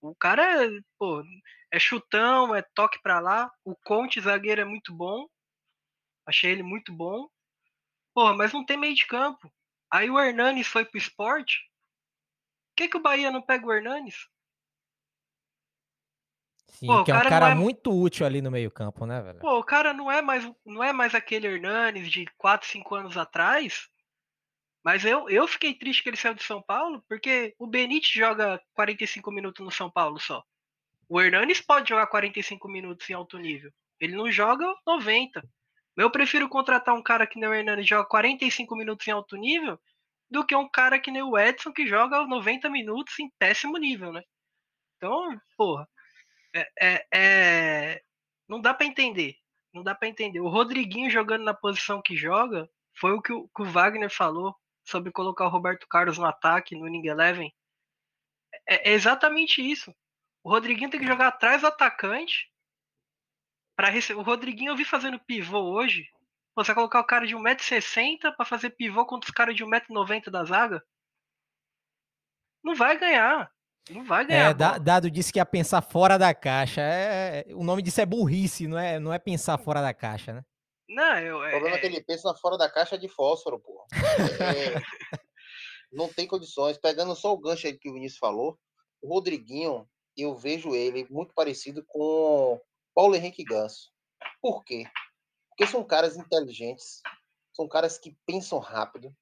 O 0.00 0.16
cara, 0.16 0.68
pô, 0.98 1.22
é 1.72 1.78
chutão, 1.78 2.56
é 2.56 2.62
toque 2.74 3.00
pra 3.00 3.20
lá. 3.20 3.48
O 3.64 3.76
Conte, 3.76 4.20
zagueiro, 4.20 4.62
é 4.62 4.64
muito 4.64 4.92
bom. 4.92 5.28
Achei 6.26 6.52
ele 6.52 6.62
muito 6.62 6.92
bom. 6.92 7.28
Porra, 8.14 8.34
mas 8.34 8.52
não 8.52 8.64
tem 8.64 8.76
meio 8.76 8.94
de 8.94 9.06
campo. 9.06 9.52
Aí 9.90 10.10
o 10.10 10.18
Hernanes 10.18 10.66
foi 10.66 10.84
pro 10.84 10.98
esporte. 10.98 11.60
Por 12.70 12.76
que, 12.76 12.88
que 12.88 12.96
o 12.96 13.02
Bahia 13.02 13.30
não 13.30 13.42
pega 13.42 13.66
o 13.66 13.72
Hernanes? 13.72 14.28
Sim, 16.68 16.86
pô, 16.86 17.04
que 17.04 17.10
é 17.10 17.14
um 17.14 17.18
cara 17.18 17.30
cara 17.30 17.50
é- 17.50 17.54
muito 17.54 17.92
útil 17.92 18.24
ali 18.24 18.40
no 18.40 18.50
meio 18.50 18.70
campo, 18.70 19.04
né, 19.04 19.20
velho? 19.20 19.40
Pô, 19.40 19.58
o 19.58 19.64
cara 19.64 19.92
não 19.92 20.10
é 20.10 20.22
mais, 20.22 20.50
não 20.64 20.82
é 20.82 20.92
mais 20.92 21.14
aquele 21.14 21.46
Hernanes 21.46 22.10
de 22.10 22.24
4, 22.38 22.66
5 22.66 22.94
anos 22.94 23.16
atrás. 23.16 23.88
Mas 24.84 25.04
eu, 25.04 25.28
eu 25.28 25.46
fiquei 25.46 25.74
triste 25.74 26.02
que 26.02 26.08
ele 26.08 26.16
saiu 26.16 26.34
de 26.34 26.42
São 26.42 26.60
Paulo, 26.60 27.04
porque 27.08 27.54
o 27.58 27.66
Benítez 27.66 28.10
joga 28.10 28.60
45 28.74 29.30
minutos 29.30 29.64
no 29.64 29.70
São 29.70 29.90
Paulo 29.90 30.18
só. 30.18 30.42
O 31.08 31.20
Hernanes 31.20 31.60
pode 31.60 31.90
jogar 31.90 32.06
45 32.08 32.68
minutos 32.68 33.08
em 33.08 33.12
alto 33.12 33.38
nível. 33.38 33.72
Ele 34.00 34.16
não 34.16 34.30
joga 34.32 34.66
90. 34.86 35.44
Eu 35.96 36.10
prefiro 36.10 36.48
contratar 36.48 36.94
um 36.94 37.02
cara 37.02 37.26
que 37.26 37.38
nem 37.38 37.48
o 37.48 37.54
Hernanes 37.54 37.86
joga 37.86 38.08
45 38.08 38.74
minutos 38.76 39.06
em 39.06 39.10
alto 39.10 39.36
nível 39.36 39.78
do 40.30 40.44
que 40.46 40.56
um 40.56 40.68
cara 40.68 40.98
que 40.98 41.10
nem 41.10 41.22
o 41.22 41.38
Edson 41.38 41.72
que 41.72 41.86
joga 41.86 42.26
90 42.26 42.70
minutos 42.70 43.18
em 43.18 43.30
péssimo 43.38 43.76
nível, 43.76 44.12
né? 44.12 44.22
Então, 44.96 45.40
porra, 45.56 45.88
é, 46.54 46.70
é- 46.80 47.06
é- 47.14 48.02
não 48.48 48.60
dá 48.60 48.74
pra 48.74 48.86
entender. 48.86 49.36
Não 49.74 49.82
dá 49.82 49.94
pra 49.94 50.08
entender. 50.08 50.40
O 50.40 50.48
Rodriguinho 50.48 51.10
jogando 51.10 51.44
na 51.44 51.54
posição 51.54 52.02
que 52.02 52.16
joga 52.16 52.70
foi 52.94 53.12
o 53.12 53.22
que 53.22 53.32
o, 53.32 53.48
que 53.48 53.62
o 53.62 53.66
Wagner 53.66 54.10
falou 54.10 54.54
sobre 54.84 55.12
colocar 55.12 55.46
o 55.46 55.50
Roberto 55.50 55.86
Carlos 55.88 56.18
no 56.18 56.26
ataque, 56.26 56.76
no 56.76 56.88
Inning 56.88 57.08
Eleven. 57.08 57.52
É, 58.68 58.90
é 58.90 58.92
exatamente 58.92 59.60
isso. 59.62 59.94
O 60.44 60.50
Rodriguinho 60.50 60.90
tem 60.90 61.00
que 61.00 61.06
jogar 61.06 61.28
atrás 61.28 61.60
do 61.62 61.68
atacante 61.68 62.50
para 63.76 63.88
receber. 63.88 64.20
O 64.20 64.22
Rodriguinho 64.24 64.70
eu 64.72 64.76
vi 64.76 64.84
fazendo 64.84 65.18
pivô 65.20 65.58
hoje. 65.58 66.04
Pô, 66.54 66.62
Você 66.62 66.68
vai 66.68 66.74
colocar 66.76 67.00
o 67.00 67.06
cara 67.06 67.26
de 67.26 67.34
1,60m 67.34 68.34
para 68.36 68.44
fazer 68.44 68.70
pivô 68.70 69.06
contra 69.06 69.28
os 69.28 69.34
caras 69.34 69.56
de 69.56 69.64
1,90m 69.64 70.30
da 70.30 70.44
zaga? 70.44 70.82
Não 72.62 72.74
vai 72.74 72.98
ganhar. 72.98 73.50
Não 73.90 74.04
vai 74.04 74.24
ganhar. 74.26 74.50
É, 74.50 74.54
Da- 74.54 74.68
bola. 74.72 74.80
Dado 74.80 75.10
disse 75.10 75.32
que 75.32 75.38
ia 75.38 75.46
pensar 75.46 75.82
fora 75.82 76.18
da 76.18 76.32
caixa. 76.34 76.80
É, 76.80 77.44
o 77.54 77.64
nome 77.64 77.82
disso 77.82 78.00
é 78.00 78.06
burrice, 78.06 78.68
não 78.68 78.78
é, 78.78 78.98
não 79.00 79.12
é 79.12 79.18
pensar 79.18 79.58
fora 79.58 79.80
da 79.80 79.92
caixa, 79.92 80.32
né? 80.32 80.44
Não, 80.88 81.18
eu, 81.18 81.38
O 81.38 81.44
é, 81.44 81.50
problema 81.50 81.76
é 81.76 81.78
que 81.80 81.86
é- 81.86 81.88
ele 81.88 82.02
pensa 82.04 82.32
fora 82.34 82.56
da 82.58 82.70
caixa 82.70 82.98
de 82.98 83.08
fósforo, 83.08 83.58
pô. 83.58 83.86
É, 84.40 84.80
não 85.90 86.08
tem 86.12 86.26
condições. 86.28 86.76
Pegando 86.78 87.14
só 87.16 87.32
o 87.32 87.38
gancho 87.38 87.66
aí 87.66 87.76
que 87.76 87.88
o 87.88 87.94
Vinícius 87.94 88.18
falou, 88.18 88.58
o 89.00 89.08
Rodriguinho, 89.08 89.88
eu 90.16 90.36
vejo 90.36 90.74
ele 90.74 91.06
muito 91.10 91.32
parecido 91.34 91.82
com 91.86 92.60
Paulo 92.94 93.14
Henrique 93.14 93.44
Ganso. 93.44 93.90
Por 94.40 94.64
quê? 94.64 94.84
Porque 95.48 95.66
são 95.66 95.84
caras 95.84 96.16
inteligentes, 96.16 97.00
são 97.54 97.68
caras 97.68 97.98
que 97.98 98.16
pensam 98.26 98.58
rápido, 98.58 99.14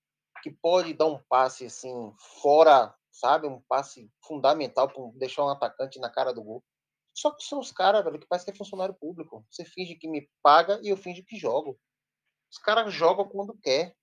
que 0.42 0.50
pode 0.50 0.94
dar 0.94 1.06
um 1.06 1.22
passe 1.28 1.66
assim, 1.66 2.12
fora, 2.40 2.94
sabe? 3.12 3.46
Um 3.46 3.60
passe 3.62 4.10
fundamental 4.24 4.88
para 4.88 5.02
deixar 5.18 5.44
um 5.44 5.50
atacante 5.50 5.98
na 5.98 6.10
cara 6.10 6.32
do 6.32 6.42
gol. 6.42 6.64
Só 7.12 7.30
que 7.30 7.42
são 7.42 7.58
os 7.58 7.72
caras, 7.72 8.04
velho, 8.04 8.18
que 8.18 8.26
parece 8.26 8.44
que 8.44 8.50
é 8.50 8.54
funcionário 8.54 8.94
público. 8.94 9.44
Você 9.50 9.64
finge 9.64 9.94
que 9.96 10.08
me 10.08 10.30
paga 10.42 10.80
e 10.82 10.88
eu 10.88 10.96
finge 10.96 11.22
que 11.22 11.36
jogo. 11.36 11.78
Os 12.50 12.58
caras 12.58 12.92
jogam 12.92 13.28
quando 13.28 13.58
quer. 13.58 13.94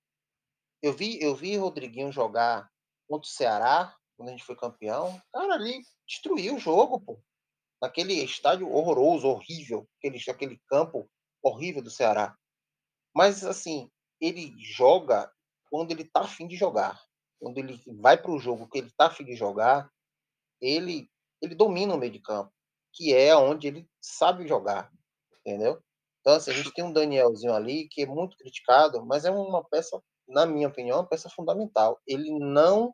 Eu 0.82 0.94
vi, 0.94 1.20
eu 1.22 1.36
vi 1.36 1.58
Rodriguinho 1.58 2.12
jogar 2.12 2.70
contra 3.08 3.28
o 3.28 3.32
Ceará, 3.32 3.96
quando 4.16 4.30
a 4.30 4.32
gente 4.32 4.44
foi 4.44 4.56
campeão. 4.56 5.16
O 5.16 5.22
cara 5.32 5.54
ali 5.56 5.82
destruiu 6.08 6.56
o 6.56 6.60
jogo, 6.60 7.00
pô. 7.00 7.20
Naquele 7.82 8.14
estádio 8.24 8.72
horroroso, 8.72 9.28
horrível, 9.28 9.88
aquele, 9.98 10.20
aquele 10.30 10.62
campo 10.68 11.10
horrível 11.44 11.82
do 11.82 11.92
Ceará. 11.92 12.36
Mas, 13.16 13.44
assim, 13.44 13.90
ele 14.20 14.54
joga 14.60 15.32
quando 15.70 15.92
ele 15.92 16.06
tá 16.06 16.22
afim 16.22 16.48
de 16.48 16.56
jogar. 16.56 17.00
Quando 17.40 17.58
ele 17.60 17.82
vai 18.00 18.18
para 18.22 18.32
o 18.32 18.40
jogo 18.40 18.68
que 18.68 18.80
ele 18.80 18.92
tá 18.98 19.08
afim 19.08 19.24
de 19.26 19.36
jogar, 19.36 19.90
ele, 20.62 21.10
ele 21.42 21.56
domina 21.56 21.94
o 21.94 21.98
meio 21.98 22.12
de 22.12 22.20
campo, 22.20 22.52
que 22.94 23.14
é 23.14 23.36
onde 23.36 23.68
ele 23.68 23.88
sabe 24.02 24.48
jogar, 24.48 24.92
entendeu? 25.40 25.82
Então, 26.22 26.34
assim, 26.36 26.52
a 26.52 26.54
gente 26.54 26.74
tem 26.74 26.84
um 26.84 26.92
Danielzinho 26.94 27.54
ali 27.54 27.88
que 27.90 28.02
é 28.02 28.06
muito 28.06 28.36
criticado, 28.38 29.06
mas 29.06 29.26
é 29.26 29.32
uma 29.32 29.64
peça, 29.64 30.02
na 30.28 30.46
minha 30.46 30.68
opinião, 30.68 31.00
uma 31.00 31.08
peça 31.08 31.30
fundamental. 31.30 32.00
Ele 32.08 32.32
não 32.40 32.94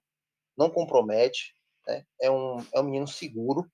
não 0.58 0.70
compromete, 0.70 1.54
né? 1.88 2.06
É 2.22 2.30
um 2.30 2.60
é 2.74 2.80
um 2.80 2.84
menino 2.84 3.08
seguro? 3.08 3.68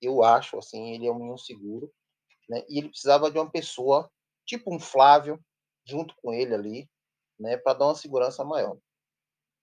Eu 0.00 0.22
acho 0.22 0.58
assim, 0.58 0.94
ele 0.94 1.06
é 1.06 1.10
um 1.10 1.16
menino 1.16 1.38
seguro, 1.38 1.92
né? 2.48 2.64
E 2.68 2.78
ele 2.78 2.88
precisava 2.88 3.30
de 3.30 3.38
uma 3.38 3.50
pessoa 3.50 4.10
tipo 4.46 4.74
um 4.74 4.80
Flávio 4.80 5.38
junto 5.86 6.14
com 6.22 6.32
ele 6.32 6.54
ali, 6.54 6.90
né, 7.38 7.56
para 7.56 7.74
dar 7.74 7.86
uma 7.86 7.94
segurança 7.94 8.44
maior. 8.44 8.78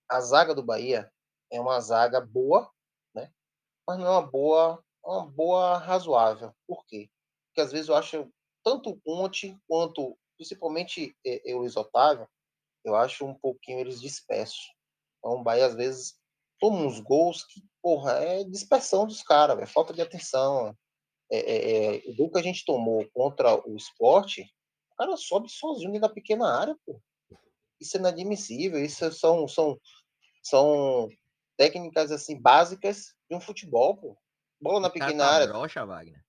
A 0.09 0.21
zaga 0.21 0.53
do 0.55 0.63
Bahia 0.63 1.11
é 1.51 1.59
uma 1.59 1.79
zaga 1.79 2.21
boa, 2.21 2.71
né? 3.13 3.31
Mas 3.87 3.99
não 3.99 4.07
é 4.07 4.09
uma 4.11 4.21
boa, 4.27 4.83
uma 5.03 5.25
boa 5.27 5.77
razoável. 5.77 6.53
Por 6.67 6.85
quê? 6.85 7.09
Porque 7.47 7.61
às 7.61 7.71
vezes 7.71 7.89
eu 7.89 7.95
acho 7.95 8.31
tanto 8.63 8.91
o 8.91 9.01
Conte 9.01 9.57
quanto 9.67 10.17
principalmente 10.37 11.15
eh, 11.25 11.41
eh, 11.45 11.55
o 11.55 11.59
Luiz 11.59 11.75
Otávio, 11.77 12.27
eu 12.83 12.95
acho 12.95 13.25
um 13.25 13.33
pouquinho 13.33 13.79
eles 13.79 14.01
dispersos. 14.01 14.73
Então 15.19 15.39
o 15.39 15.43
Bahia 15.43 15.65
às 15.65 15.75
vezes 15.75 16.17
toma 16.59 16.79
uns 16.79 16.99
gols 16.99 17.43
que, 17.45 17.63
porra, 17.85 18.13
é 18.13 18.43
dispersão 18.43 19.05
dos 19.05 19.21
caras, 19.21 19.59
é 19.59 19.67
falta 19.67 19.93
de 19.93 20.01
atenção. 20.01 20.75
É, 21.31 21.37
é, 21.37 21.97
é, 21.97 22.01
o 22.07 22.15
gol 22.15 22.31
que 22.31 22.39
a 22.39 22.41
gente 22.41 22.65
tomou 22.65 23.07
contra 23.13 23.55
o 23.69 23.75
esporte, 23.75 24.41
o 24.91 24.95
cara 24.95 25.15
sobe 25.15 25.51
sozinho 25.51 25.91
dentro 25.91 26.07
da 26.07 26.13
pequena 26.13 26.51
área, 26.51 26.75
pô. 26.83 26.99
Isso 27.79 27.95
é 27.95 27.99
inadmissível, 27.99 28.83
isso 28.83 29.11
são, 29.11 29.47
são, 29.47 29.79
são 30.41 31.07
técnicas 31.55 32.11
assim 32.11 32.41
básicas 32.41 33.13
de 33.29 33.35
um 33.35 33.39
futebol, 33.39 33.95
pô. 33.95 34.17
Bola 34.59 34.79
na 34.79 34.89
cara 34.89 35.05
pequena 35.05 35.23
tá 35.23 35.29
área. 35.29 35.47
broxa, 35.47 35.85
Wagner. 35.85 36.25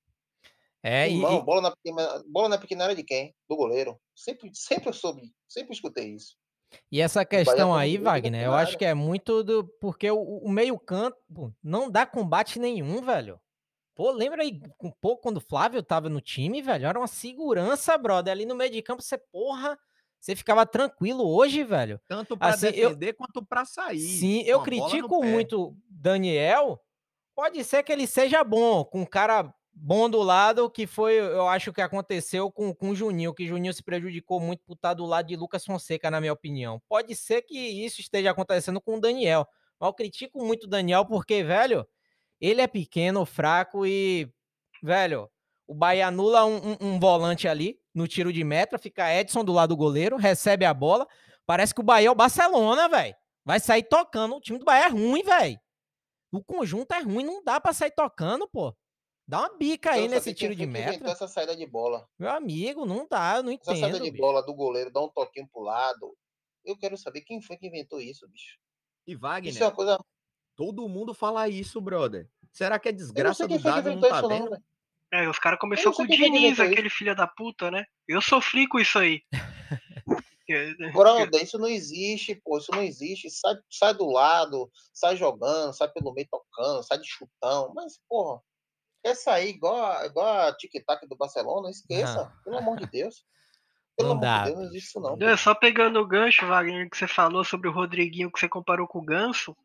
É, 0.82 1.08
Irmão, 1.08 1.38
e- 1.38 1.42
bola, 1.42 1.62
na 1.62 1.70
pequena, 1.70 2.22
bola 2.26 2.48
na 2.50 2.58
pequena 2.58 2.84
área 2.84 2.96
de 2.96 3.02
quem? 3.02 3.34
Do 3.48 3.56
goleiro. 3.56 3.98
Sempre, 4.14 4.50
sempre 4.52 4.90
eu 4.90 4.92
soube, 4.92 5.32
sempre 5.48 5.72
escutei 5.72 6.10
isso. 6.10 6.36
E 6.90 7.00
essa 7.00 7.24
questão 7.24 7.74
aí, 7.74 7.96
Wagner, 7.98 8.44
eu 8.44 8.54
acho 8.54 8.76
que 8.78 8.84
é 8.84 8.94
muito 8.94 9.42
do. 9.42 9.64
Porque 9.80 10.10
o, 10.10 10.18
o 10.20 10.48
meio-campo 10.50 11.54
não 11.62 11.90
dá 11.90 12.04
combate 12.06 12.58
nenhum, 12.58 13.00
velho. 13.02 13.40
Pô, 13.94 14.10
lembra 14.10 14.42
aí 14.42 14.60
um 14.82 14.90
pouco 14.90 15.22
quando 15.22 15.38
o 15.38 15.40
Flávio 15.40 15.82
tava 15.82 16.08
no 16.08 16.20
time, 16.20 16.60
velho? 16.60 16.86
Era 16.86 16.98
uma 16.98 17.06
segurança, 17.06 17.96
brother. 17.96 18.30
Ali 18.32 18.44
no 18.44 18.54
meio 18.54 18.70
de 18.70 18.82
campo, 18.82 19.02
você, 19.02 19.16
porra, 19.16 19.78
você 20.20 20.36
ficava 20.36 20.66
tranquilo 20.66 21.26
hoje, 21.26 21.64
velho. 21.64 21.98
Tanto 22.06 22.36
pra 22.36 22.48
Assim, 22.48 22.66
eu- 22.66 22.90
defender 22.90 23.14
quanto 23.14 23.44
pra 23.44 23.64
sair. 23.64 23.98
Sim, 24.00 24.42
eu 24.42 24.60
critico 24.62 25.22
muito 25.24 25.74
Daniel. 25.88 26.78
Pode 27.34 27.62
ser 27.64 27.82
que 27.82 27.92
ele 27.92 28.06
seja 28.06 28.42
bom, 28.44 28.84
com 28.84 29.00
um 29.02 29.06
cara 29.06 29.52
bom 29.78 30.08
do 30.08 30.22
lado, 30.22 30.70
que 30.70 30.86
foi, 30.86 31.18
eu 31.18 31.46
acho 31.48 31.72
que 31.72 31.82
aconteceu 31.82 32.50
com, 32.50 32.74
com 32.74 32.90
o 32.90 32.96
Juninho, 32.96 33.34
que 33.34 33.46
Juninho 33.46 33.74
se 33.74 33.82
prejudicou 33.82 34.40
muito 34.40 34.62
por 34.64 34.72
estar 34.74 34.94
do 34.94 35.04
lado 35.04 35.26
de 35.28 35.36
Lucas 35.36 35.64
Fonseca, 35.64 36.10
na 36.10 36.20
minha 36.20 36.32
opinião. 36.32 36.80
Pode 36.88 37.14
ser 37.14 37.42
que 37.42 37.58
isso 37.58 38.00
esteja 38.00 38.30
acontecendo 38.30 38.80
com 38.80 38.96
o 38.96 39.00
Daniel. 39.00 39.46
Mas 39.78 39.88
eu 39.88 39.92
critico 39.94 40.42
muito 40.44 40.64
o 40.64 40.68
Daniel 40.68 41.04
porque, 41.04 41.44
velho, 41.44 41.86
ele 42.40 42.62
é 42.62 42.66
pequeno, 42.66 43.26
fraco 43.26 43.86
e, 43.86 44.32
velho, 44.82 45.30
o 45.66 45.74
Bahia 45.74 46.06
anula 46.08 46.46
um, 46.46 46.56
um- 46.72 46.76
um 46.94 47.00
volante 47.00 47.46
ali 47.46 47.78
no 47.94 48.08
tiro 48.08 48.32
de 48.32 48.42
meta, 48.44 48.78
fica 48.78 49.12
Edson 49.14 49.44
do 49.44 49.52
lado 49.52 49.70
do 49.70 49.76
goleiro, 49.76 50.16
recebe 50.16 50.64
a 50.64 50.72
bola. 50.72 51.06
Parece 51.44 51.74
que 51.74 51.80
o 51.80 51.84
Bahia 51.84 52.08
é 52.08 52.10
o 52.10 52.14
Barcelona, 52.14 52.88
velho. 52.88 53.14
Vai 53.44 53.60
sair 53.60 53.82
tocando. 53.84 54.36
O 54.36 54.40
time 54.40 54.58
do 54.58 54.64
Bahia 54.64 54.86
é 54.86 54.88
ruim, 54.88 55.22
velho. 55.22 55.58
O 56.32 56.42
conjunto 56.42 56.92
é 56.92 57.00
ruim, 57.02 57.24
não 57.24 57.42
dá 57.44 57.60
pra 57.60 57.72
sair 57.72 57.90
tocando, 57.92 58.48
pô. 58.48 58.74
Dá 59.28 59.40
uma 59.40 59.56
bica 59.56 59.90
aí 59.90 60.02
Quero 60.02 60.14
nesse 60.14 60.32
tiro 60.34 60.54
de 60.54 60.66
meta. 60.66 61.10
essa 61.10 61.26
saída 61.26 61.56
de 61.56 61.66
bola. 61.66 62.08
Meu 62.18 62.30
amigo, 62.30 62.86
não 62.86 63.06
dá, 63.08 63.36
eu 63.38 63.42
não 63.42 63.52
Essa 63.52 63.64
saída 63.72 63.88
entendo. 63.88 64.04
de 64.04 64.10
bicho. 64.12 64.22
bola 64.22 64.42
do 64.44 64.54
goleiro, 64.54 64.92
dar 64.92 65.02
um 65.02 65.08
toquinho 65.08 65.48
pro 65.52 65.62
lado. 65.62 66.16
Eu 66.64 66.76
quero 66.78 66.96
saber 66.96 67.22
quem 67.22 67.42
foi 67.42 67.56
que 67.56 67.66
inventou 67.66 68.00
isso, 68.00 68.28
bicho. 68.28 68.56
E 69.06 69.16
Wagner, 69.16 69.52
Isso 69.52 69.62
é 69.62 69.66
uma 69.66 69.72
coisa. 69.74 69.98
todo 70.54 70.88
mundo 70.88 71.12
fala 71.12 71.48
isso, 71.48 71.80
brother. 71.80 72.28
Será 72.52 72.78
que 72.78 72.90
não 72.90 72.96
desgraça 72.96 73.34
sei 73.38 73.48
quem 73.48 73.56
do 73.56 73.62
foi 73.62 73.70
que 73.72 73.76
dado 73.76 73.84
não 73.86 73.92
inventou 73.92 74.10
tá 74.10 74.18
isso, 74.18 74.28
não, 74.28 74.38
vendo? 74.38 74.50
velho. 74.50 74.64
É, 75.12 75.28
os 75.28 75.38
caras 75.38 75.58
começaram 75.60 75.92
com 75.92 76.02
o 76.02 76.06
Diniz, 76.06 76.58
aquele 76.58 76.90
filho 76.90 77.14
da 77.14 77.26
puta, 77.26 77.70
né? 77.70 77.84
Eu 78.08 78.20
sofri 78.20 78.66
com 78.68 78.78
isso 78.78 78.98
aí. 78.98 79.22
É, 80.48 80.72
Brother, 80.92 81.42
isso 81.42 81.58
não 81.58 81.66
existe, 81.66 82.36
pô. 82.36 82.56
Isso 82.58 82.70
não 82.70 82.80
existe. 82.80 83.28
Sai, 83.28 83.56
sai 83.68 83.92
do 83.94 84.06
lado, 84.06 84.70
sai 84.92 85.16
jogando, 85.16 85.72
sai 85.72 85.90
pelo 85.90 86.12
meio 86.14 86.28
tocando, 86.30 86.84
sai 86.84 86.98
de 87.00 87.08
chutão. 87.08 87.72
Mas, 87.74 87.98
porra, 88.08 88.40
quer 89.06 89.14
sair 89.14 89.50
igual 89.50 89.84
a, 89.84 90.06
igual 90.06 90.48
a 90.48 90.56
tic-tac 90.56 91.06
do 91.06 91.16
Barcelona? 91.16 91.70
Esqueça. 91.70 92.32
Pelo 92.44 92.58
amor 92.58 92.76
de 92.76 92.86
Deus. 92.86 93.24
Pelo 93.96 94.08
Não 94.08 94.16
amor 94.16 94.22
dá, 94.22 94.38
de 94.38 94.44
Deus, 94.46 94.58
não 94.58 94.66
existe 94.66 94.88
isso, 94.88 95.00
não. 95.00 95.16
Não, 95.16 95.36
só 95.36 95.54
pegando 95.54 96.00
o 96.00 96.06
gancho, 96.06 96.46
Wagner, 96.46 96.90
que 96.90 96.96
você 96.96 97.06
falou 97.06 97.44
sobre 97.44 97.68
o 97.68 97.72
Rodriguinho, 97.72 98.30
que 98.30 98.40
você 98.40 98.48
comparou 98.48 98.86
com 98.88 98.98
o 98.98 99.04
Ganso. 99.04 99.56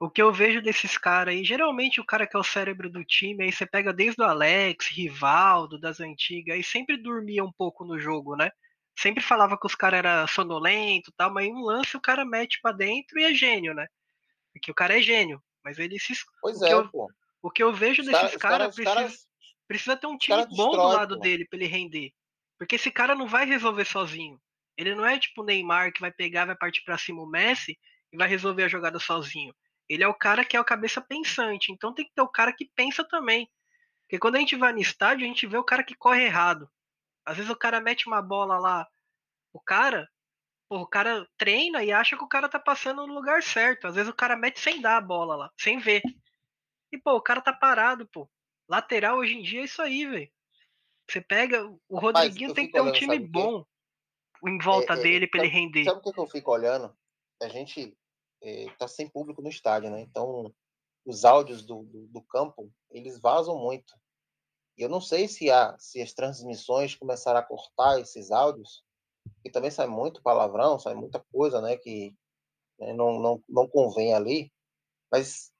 O 0.00 0.10
que 0.10 0.22
eu 0.22 0.32
vejo 0.32 0.62
desses 0.62 0.96
caras 0.96 1.34
aí, 1.34 1.44
geralmente 1.44 2.00
o 2.00 2.04
cara 2.04 2.26
que 2.26 2.36
é 2.36 2.40
o 2.40 2.44
cérebro 2.44 2.90
do 2.90 3.04
time, 3.04 3.44
aí 3.44 3.52
você 3.52 3.66
pega 3.66 3.92
desde 3.92 4.20
o 4.20 4.24
Alex, 4.24 4.88
Rivaldo, 4.88 5.78
das 5.78 6.00
antigas, 6.00 6.56
aí 6.56 6.62
sempre 6.62 6.96
dormia 6.96 7.44
um 7.44 7.52
pouco 7.52 7.84
no 7.84 7.98
jogo, 8.00 8.34
né? 8.34 8.50
Sempre 8.98 9.22
falava 9.22 9.56
que 9.58 9.66
os 9.66 9.74
caras 9.74 9.98
eram 9.98 10.26
sonolentos 10.26 11.10
e 11.10 11.16
tal, 11.16 11.32
mas 11.32 11.46
em 11.46 11.54
um 11.54 11.60
lance 11.60 11.96
o 11.96 12.00
cara 12.00 12.24
mete 12.24 12.58
pra 12.60 12.72
dentro 12.72 13.18
e 13.18 13.24
é 13.24 13.34
gênio, 13.34 13.74
né? 13.74 13.86
Porque 14.52 14.70
o 14.70 14.74
cara 14.74 14.98
é 14.98 15.02
gênio, 15.02 15.40
mas 15.64 15.78
ele 15.78 15.98
se. 16.00 16.14
Pois 16.40 16.60
é, 16.62 16.72
eu, 16.72 16.88
pô. 16.88 17.08
O 17.42 17.50
que 17.50 17.62
eu 17.62 17.72
vejo 17.72 18.02
desses 18.02 18.36
caras, 18.36 18.68
os 18.68 18.74
precisa, 18.76 18.94
caras, 18.94 19.28
precisa 19.66 19.96
ter 19.96 20.06
um 20.06 20.16
time 20.16 20.36
bom 20.46 20.46
do 20.46 20.70
destrói, 20.70 20.94
lado 20.94 21.16
pô. 21.16 21.20
dele 21.20 21.46
pra 21.46 21.58
ele 21.58 21.66
render. 21.66 22.12
Porque 22.58 22.76
esse 22.76 22.90
cara 22.90 23.14
não 23.14 23.26
vai 23.26 23.44
resolver 23.44 23.84
sozinho. 23.84 24.40
Ele 24.76 24.94
não 24.94 25.04
é 25.04 25.18
tipo 25.18 25.42
o 25.42 25.44
Neymar 25.44 25.92
que 25.92 26.00
vai 26.00 26.12
pegar, 26.12 26.44
vai 26.44 26.56
partir 26.56 26.82
pra 26.82 26.96
cima 26.96 27.22
o 27.22 27.26
Messi 27.26 27.76
e 28.12 28.16
vai 28.16 28.28
resolver 28.28 28.62
a 28.62 28.68
jogada 28.68 28.98
sozinho. 28.98 29.54
Ele 29.88 30.04
é 30.04 30.08
o 30.08 30.14
cara 30.14 30.44
que 30.44 30.56
é 30.56 30.60
o 30.60 30.64
cabeça 30.64 31.00
pensante. 31.00 31.72
Então 31.72 31.92
tem 31.92 32.04
que 32.04 32.14
ter 32.14 32.22
o 32.22 32.28
cara 32.28 32.52
que 32.52 32.70
pensa 32.74 33.04
também. 33.04 33.50
Porque 34.04 34.18
quando 34.18 34.36
a 34.36 34.38
gente 34.38 34.56
vai 34.56 34.72
no 34.72 34.80
estádio, 34.80 35.24
a 35.24 35.28
gente 35.28 35.46
vê 35.46 35.58
o 35.58 35.64
cara 35.64 35.82
que 35.82 35.96
corre 35.96 36.24
errado. 36.24 36.70
Às 37.26 37.36
vezes 37.36 37.50
o 37.50 37.56
cara 37.56 37.80
mete 37.80 38.06
uma 38.06 38.22
bola 38.22 38.58
lá, 38.58 38.86
o 39.52 39.60
cara, 39.60 40.08
pô, 40.68 40.78
o 40.78 40.86
cara 40.86 41.26
treina 41.36 41.84
e 41.84 41.92
acha 41.92 42.16
que 42.16 42.24
o 42.24 42.28
cara 42.28 42.48
tá 42.48 42.58
passando 42.58 43.06
no 43.06 43.14
lugar 43.14 43.42
certo. 43.42 43.86
Às 43.86 43.94
vezes 43.94 44.10
o 44.10 44.14
cara 44.14 44.36
mete 44.36 44.60
sem 44.60 44.80
dar 44.80 44.96
a 44.96 45.00
bola 45.00 45.36
lá, 45.36 45.50
sem 45.58 45.78
ver. 45.78 46.02
E 46.92 46.98
pô, 46.98 47.16
o 47.16 47.22
cara 47.22 47.40
tá 47.40 47.52
parado, 47.52 48.06
pô. 48.06 48.28
Lateral 48.68 49.18
hoje 49.18 49.34
em 49.34 49.42
dia 49.42 49.62
é 49.62 49.64
isso 49.64 49.80
aí, 49.80 50.06
velho. 50.06 50.30
Você 51.10 51.20
pega. 51.20 51.66
O 51.88 51.98
Rodriguinho 51.98 52.50
eu 52.50 52.54
tem 52.54 52.66
que 52.66 52.72
ter 52.72 52.80
um 52.80 52.92
time 52.92 53.18
bom 53.18 53.64
em 54.46 54.58
volta 54.58 54.94
É, 54.94 54.98
é, 54.98 55.02
dele 55.02 55.26
pra 55.26 55.40
ele 55.40 55.48
sabe- 55.48 55.60
render. 55.60 55.84
Sabe 55.84 55.98
o 55.98 56.02
que, 56.02 56.12
que 56.12 56.20
eu 56.20 56.26
fico 56.26 56.50
olhando? 56.50 56.94
A 57.40 57.48
gente 57.48 57.96
eh, 58.42 58.66
tá 58.78 58.86
sem 58.86 59.08
público 59.08 59.42
no 59.42 59.48
estádio, 59.48 59.90
né? 59.90 60.00
Então, 60.00 60.52
os 61.04 61.24
áudios 61.24 61.64
do, 61.64 61.82
do, 61.84 62.06
do 62.08 62.22
campo, 62.22 62.70
eles 62.90 63.20
vazam 63.20 63.58
muito. 63.58 63.94
E 64.76 64.82
eu 64.82 64.88
não 64.88 65.00
sei 65.00 65.28
se, 65.28 65.50
a, 65.50 65.76
se 65.78 66.00
as 66.00 66.12
transmissões 66.12 66.94
começaram 66.94 67.38
a 67.38 67.42
cortar 67.42 68.00
esses 68.00 68.30
áudios, 68.30 68.84
que 69.42 69.50
também 69.50 69.70
sai 69.70 69.86
muito 69.86 70.22
palavrão, 70.22 70.78
sai 70.78 70.94
muita 70.94 71.20
coisa, 71.32 71.60
né? 71.60 71.76
Que 71.76 72.16
né, 72.78 72.92
não, 72.92 73.18
não, 73.20 73.42
não 73.48 73.68
convém 73.68 74.14
ali. 74.14 74.52
Mas 75.10 75.51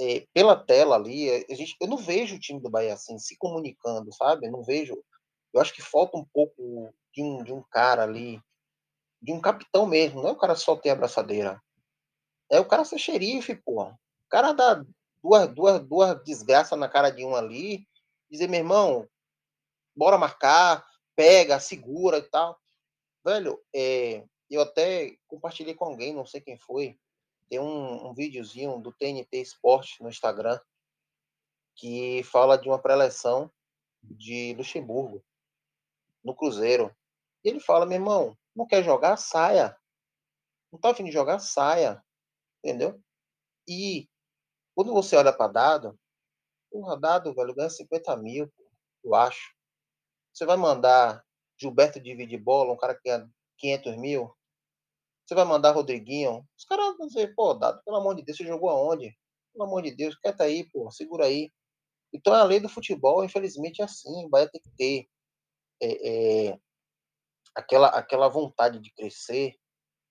eh, 0.00 0.26
pela 0.32 0.56
tela 0.56 0.96
ali, 0.96 1.28
eh, 1.28 1.46
a 1.50 1.54
gente, 1.54 1.76
eu 1.80 1.88
não 1.88 1.96
vejo 1.96 2.36
o 2.36 2.40
time 2.40 2.60
do 2.60 2.70
Bahia 2.70 2.94
assim, 2.94 3.18
se 3.18 3.36
comunicando, 3.36 4.12
sabe? 4.12 4.46
Eu 4.46 4.52
não 4.52 4.62
vejo. 4.62 5.02
Eu 5.52 5.60
acho 5.60 5.74
que 5.74 5.82
falta 5.82 6.16
um 6.16 6.24
pouco 6.24 6.92
de 7.12 7.22
um, 7.22 7.44
de 7.44 7.52
um 7.52 7.62
cara 7.70 8.02
ali, 8.04 8.40
de 9.20 9.32
um 9.32 9.40
capitão 9.40 9.86
mesmo, 9.86 10.22
não 10.22 10.30
é 10.30 10.32
o 10.32 10.38
cara 10.38 10.54
só 10.54 10.74
ter 10.76 10.90
a 10.90 10.92
abraçadeira. 10.94 11.62
É 12.50 12.58
o 12.58 12.64
cara 12.66 12.84
ser 12.84 12.98
xerife, 12.98 13.54
porra. 13.54 13.92
O 14.26 14.28
cara 14.30 14.52
dá 14.52 14.84
duas, 15.22 15.54
duas, 15.54 15.80
duas 15.80 16.24
desgraças 16.24 16.78
na 16.78 16.88
cara 16.88 17.10
de 17.10 17.24
um 17.24 17.36
ali, 17.36 17.86
dizer, 18.30 18.48
meu 18.48 18.60
irmão, 18.60 19.08
bora 19.94 20.18
marcar, 20.18 20.84
pega, 21.14 21.60
segura 21.60 22.18
e 22.18 22.22
tal. 22.22 22.58
Velho, 23.24 23.62
é, 23.74 24.24
eu 24.50 24.62
até 24.62 25.16
compartilhei 25.28 25.74
com 25.74 25.84
alguém, 25.84 26.12
não 26.12 26.26
sei 26.26 26.40
quem 26.40 26.58
foi, 26.58 26.98
tem 27.48 27.60
um, 27.60 28.08
um 28.08 28.14
videozinho 28.14 28.78
do 28.78 28.92
TNT 28.92 29.40
Esporte 29.40 30.02
no 30.02 30.08
Instagram 30.08 30.58
que 31.74 32.22
fala 32.24 32.56
de 32.56 32.68
uma 32.68 32.78
preleção 32.78 33.50
de 34.02 34.54
Luxemburgo 34.54 35.24
no 36.22 36.34
Cruzeiro. 36.34 36.94
E 37.44 37.48
ele 37.48 37.60
fala, 37.60 37.86
meu 37.86 37.96
irmão, 37.96 38.36
não 38.54 38.66
quer 38.66 38.82
jogar, 38.82 39.16
saia. 39.16 39.76
Não 40.70 40.78
tá 40.78 40.90
afim 40.90 41.04
de 41.04 41.12
jogar, 41.12 41.38
saia. 41.38 42.02
Entendeu? 42.62 43.00
E 43.66 44.08
quando 44.74 44.92
você 44.92 45.16
olha 45.16 45.32
para 45.32 45.52
dado, 45.52 45.98
porra, 46.70 46.98
dado, 46.98 47.34
velho, 47.34 47.54
ganha 47.54 47.70
50 47.70 48.16
mil, 48.16 48.52
eu 49.04 49.14
acho. 49.14 49.54
Você 50.32 50.46
vai 50.46 50.56
mandar 50.56 51.24
Gilberto 51.58 52.00
dividir 52.00 52.38
bola, 52.38 52.72
um 52.72 52.76
cara 52.76 52.94
que 52.94 53.02
ganha 53.04 53.30
500 53.58 53.96
mil. 53.96 54.34
Você 55.32 55.36
vai 55.36 55.46
mandar 55.46 55.70
Rodriguinho. 55.70 56.46
Os 56.58 56.66
caras 56.66 56.94
vão 56.98 57.06
dizer, 57.06 57.34
pô, 57.34 57.54
dado, 57.54 57.82
pelo 57.86 57.96
amor 57.96 58.14
de 58.14 58.22
Deus, 58.22 58.36
você 58.36 58.44
jogou 58.44 58.68
aonde? 58.68 59.16
Pelo 59.50 59.64
amor 59.64 59.80
de 59.80 59.90
Deus, 59.90 60.14
quieta 60.14 60.44
aí, 60.44 60.68
pô, 60.70 60.90
segura 60.90 61.24
aí. 61.24 61.50
Então 62.12 62.34
a 62.34 62.42
lei 62.42 62.60
do 62.60 62.68
futebol, 62.68 63.24
infelizmente, 63.24 63.80
é 63.80 63.84
assim. 63.86 64.26
O 64.26 64.28
Bahia 64.28 64.50
tem 64.50 64.60
que 64.60 64.68
ter 64.76 65.08
é, 65.80 66.48
é, 66.50 66.58
aquela, 67.54 67.88
aquela 67.88 68.28
vontade 68.28 68.78
de 68.78 68.92
crescer. 68.92 69.54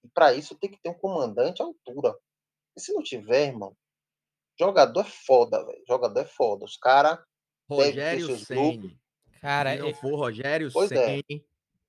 E 0.04 0.10
para 0.10 0.34
isso 0.34 0.56
tem 0.56 0.72
que 0.72 0.82
ter 0.82 0.90
um 0.90 0.98
comandante 0.98 1.62
à 1.62 1.66
altura. 1.66 2.18
E 2.76 2.82
se 2.82 2.92
não 2.92 3.04
tiver, 3.04 3.50
irmão, 3.50 3.78
jogador 4.60 5.02
é 5.02 5.04
foda, 5.04 5.64
velho. 5.64 5.84
Jogador 5.88 6.20
é 6.20 6.26
foda. 6.26 6.66
Os 6.66 6.78
caras 6.78 7.20
ter 7.70 7.76
Rogério 7.76 8.26
seus 8.26 8.48
Ceni. 8.48 9.00
Cara, 9.40 9.74
Se 9.74 9.82
não 9.82 9.90
e- 9.90 9.94
for 9.94 10.16
Rogério 10.16 10.72
Pois 10.74 10.92
é. 10.92 11.22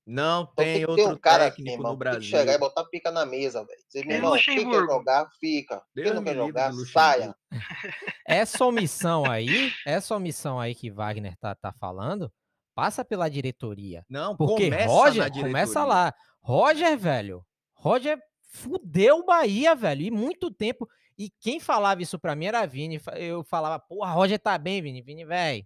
Não 0.04 0.42
Então 0.42 0.64
tem 0.64 0.74
tem 0.74 0.84
outro 0.86 1.10
um 1.10 1.16
cara 1.16 1.44
assim, 1.44 1.56
técnico 1.58 1.76
irmão, 1.78 1.92
no 1.92 1.98
tem 1.98 2.06
que 2.06 2.10
Brasil. 2.10 2.30
chegar 2.38 2.52
e 2.54 2.58
botar 2.58 2.84
pica 2.86 3.10
na 3.12 3.24
mesa, 3.24 3.64
velho. 3.64 3.78
Dizer, 3.86 4.04
meu 4.04 4.12
E 4.14 4.18
irmão, 4.18 4.36
quem 4.36 4.68
quer 4.70 4.80
jogar, 4.86 5.28
fica. 5.38 5.82
Deus 5.94 6.06
quem 6.08 6.14
não 6.16 6.24
quer 6.24 6.34
jogar, 6.34 6.72
saia. 6.92 7.34
essa 8.26 8.64
omissão 8.64 9.24
aí, 9.30 9.72
essa 9.86 10.14
omissão 10.16 10.58
aí 10.58 10.74
que 10.74 10.90
Wagner 10.90 11.36
tá, 11.38 11.54
tá 11.54 11.72
falando, 11.72 12.32
passa 12.74 13.04
pela 13.04 13.28
diretoria. 13.28 14.04
Não, 14.08 14.36
Porque 14.36 14.64
começa 14.64 14.86
Roger, 14.88 15.22
na 15.22 15.28
diretoria. 15.28 15.46
começa 15.46 15.84
lá. 15.84 16.14
Roger, 16.40 16.98
velho. 16.98 17.44
Roger 17.74 18.18
fudeu 18.50 19.18
o 19.18 19.24
Bahia, 19.24 19.74
velho. 19.74 20.02
E 20.02 20.10
muito 20.10 20.50
tempo. 20.50 20.88
E 21.16 21.30
quem 21.40 21.60
falava 21.60 22.02
isso 22.02 22.18
pra 22.18 22.34
mim 22.34 22.46
era 22.46 22.66
Vini. 22.66 22.98
Fa- 22.98 23.16
Eu 23.18 23.44
falava, 23.44 23.78
porra, 23.78 24.10
Roger 24.12 24.38
tá 24.40 24.58
bem, 24.58 24.82
Vini. 24.82 25.00
Vini, 25.02 25.24
velho. 25.24 25.64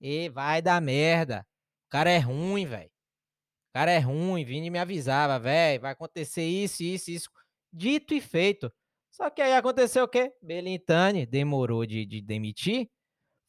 E 0.00 0.30
vai 0.30 0.62
dar 0.62 0.80
merda. 0.80 1.46
O 1.86 1.90
cara 1.90 2.10
é 2.10 2.18
ruim, 2.18 2.64
velho. 2.64 2.90
O 3.70 3.72
cara 3.72 3.90
é 3.92 3.98
ruim. 3.98 4.44
Vini 4.44 4.68
me 4.70 4.78
avisava, 4.78 5.38
velho. 5.38 5.80
Vai 5.80 5.92
acontecer 5.92 6.44
isso, 6.44 6.82
isso, 6.82 7.10
isso. 7.10 7.28
Dito 7.72 8.12
e 8.14 8.20
feito. 8.20 8.70
Só 9.10 9.30
que 9.30 9.40
aí 9.42 9.54
aconteceu 9.54 10.04
o 10.04 10.08
quê? 10.08 10.32
Belintani 10.42 11.24
demorou 11.26 11.86
de, 11.86 12.04
de 12.04 12.20
demitir. 12.20 12.88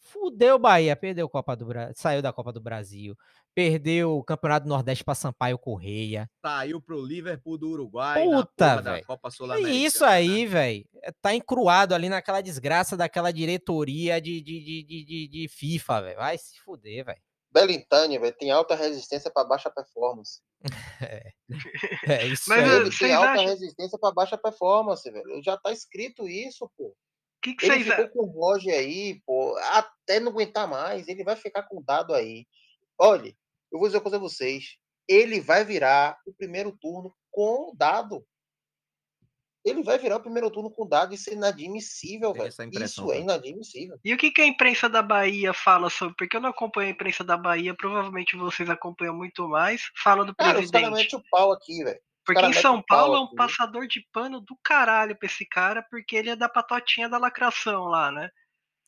Fudeu 0.03 0.55
o 0.55 0.59
Bahia, 0.59 0.95
perdeu 0.95 1.27
a 1.27 1.29
Copa 1.29 1.55
do 1.55 1.63
Brasil, 1.65 1.93
saiu 1.95 2.21
da 2.23 2.33
Copa 2.33 2.51
do 2.51 2.59
Brasil, 2.59 3.15
perdeu 3.53 4.17
o 4.17 4.23
Campeonato 4.23 4.65
do 4.65 4.69
Nordeste 4.69 5.03
pra 5.03 5.13
Sampaio 5.13 5.59
Correia. 5.59 6.27
Saiu 6.43 6.81
pro 6.81 6.99
Liverpool 7.05 7.55
do 7.55 7.69
Uruguai 7.69 8.25
na 8.27 8.37
Puta, 8.43 8.81
velho. 8.81 9.05
Copa 9.05 9.29
E 9.29 9.31
Sul-Americana. 9.31 9.75
isso 9.77 10.03
aí, 10.03 10.47
velho, 10.47 10.83
tá 11.21 11.35
encruado 11.35 11.93
ali 11.93 12.09
naquela 12.09 12.41
desgraça 12.41 12.97
daquela 12.97 13.31
diretoria 13.31 14.19
de, 14.19 14.41
de, 14.41 14.59
de, 14.63 14.83
de, 14.83 15.05
de- 15.05 15.27
de 15.27 15.47
FIFA, 15.47 16.01
velho. 16.01 16.17
Vai 16.17 16.35
se 16.39 16.59
fuder, 16.61 17.05
velho. 17.05 17.21
Belintani, 17.51 18.17
velho, 18.17 18.35
tem 18.37 18.49
alta 18.51 18.75
resistência 18.75 19.29
para 19.29 19.47
baixa 19.47 19.69
performance. 19.69 20.41
É 22.07 22.25
isso 22.27 22.45
Mas, 22.47 22.63
aí. 22.63 22.75
Ele 22.77 22.97
tem 22.97 23.13
alta 23.13 23.31
acham- 23.31 23.45
resistência 23.45 23.99
para 23.99 24.13
baixa 24.13 24.37
performance, 24.37 25.09
velho. 25.11 25.41
Já 25.43 25.57
tá 25.57 25.71
escrito 25.71 26.27
isso, 26.27 26.69
pô. 26.77 26.85
O 26.85 26.95
que, 27.41 27.55
que 27.55 27.65
Ele 27.65 27.83
ficou 27.83 28.07
com 28.09 28.19
o 28.19 28.31
Roger 28.31 28.73
aí, 28.73 29.19
pô, 29.25 29.57
até 29.57 30.19
não 30.19 30.31
aguentar 30.31 30.67
mais. 30.67 31.07
Ele 31.07 31.23
vai 31.23 31.35
ficar 31.35 31.63
com 31.63 31.79
o 31.79 31.83
dado 31.83 32.13
aí. 32.13 32.45
Olha, 32.97 33.35
eu 33.71 33.79
vou 33.79 33.87
dizer 33.87 33.97
uma 33.97 34.03
coisa 34.03 34.17
a 34.17 34.19
vocês. 34.19 34.77
Ele 35.07 35.41
vai 35.41 35.65
virar 35.65 36.17
o 36.25 36.33
primeiro 36.33 36.71
turno 36.79 37.13
com 37.31 37.71
o 37.71 37.75
dado. 37.75 38.25
Ele 39.63 39.83
vai 39.83 39.97
virar 39.97 40.17
o 40.17 40.21
primeiro 40.21 40.49
turno 40.49 40.71
com 40.71 40.87
dado. 40.87 41.13
Isso 41.13 41.29
é 41.29 41.33
inadmissível, 41.33 42.33
velho. 42.33 42.49
Isso 42.49 43.11
é 43.11 43.19
inadmissível. 43.19 43.99
E 44.03 44.13
o 44.13 44.17
que, 44.17 44.31
que 44.31 44.41
a 44.41 44.47
imprensa 44.47 44.89
da 44.89 45.01
Bahia 45.01 45.53
fala 45.53 45.89
sobre? 45.89 46.15
Porque 46.15 46.35
eu 46.35 46.41
não 46.41 46.49
acompanho 46.49 46.89
a 46.89 46.91
imprensa 46.91 47.23
da 47.23 47.37
Bahia, 47.37 47.75
provavelmente 47.75 48.35
vocês 48.35 48.69
acompanham 48.69 49.15
muito 49.15 49.47
mais. 49.47 49.83
Fala 50.03 50.25
do 50.25 50.35
Cara, 50.35 50.59
os 50.59 50.71
presidente. 50.71 50.91
metem 50.91 51.19
o 51.19 51.23
pau 51.29 51.51
aqui, 51.51 51.83
velho. 51.83 51.99
Porque 52.25 52.41
cara 52.41 52.53
em 52.53 52.61
São 52.61 52.81
Paulo 52.81 53.15
é 53.15 53.19
um 53.19 53.25
aqui. 53.25 53.35
passador 53.35 53.87
de 53.87 54.05
pano 54.11 54.39
do 54.41 54.57
caralho 54.63 55.17
pra 55.17 55.25
esse 55.27 55.45
cara, 55.45 55.85
porque 55.89 56.15
ele 56.15 56.29
é 56.29 56.35
da 56.35 56.47
patotinha 56.47 57.09
da 57.09 57.17
lacração 57.17 57.85
lá, 57.85 58.11
né? 58.11 58.29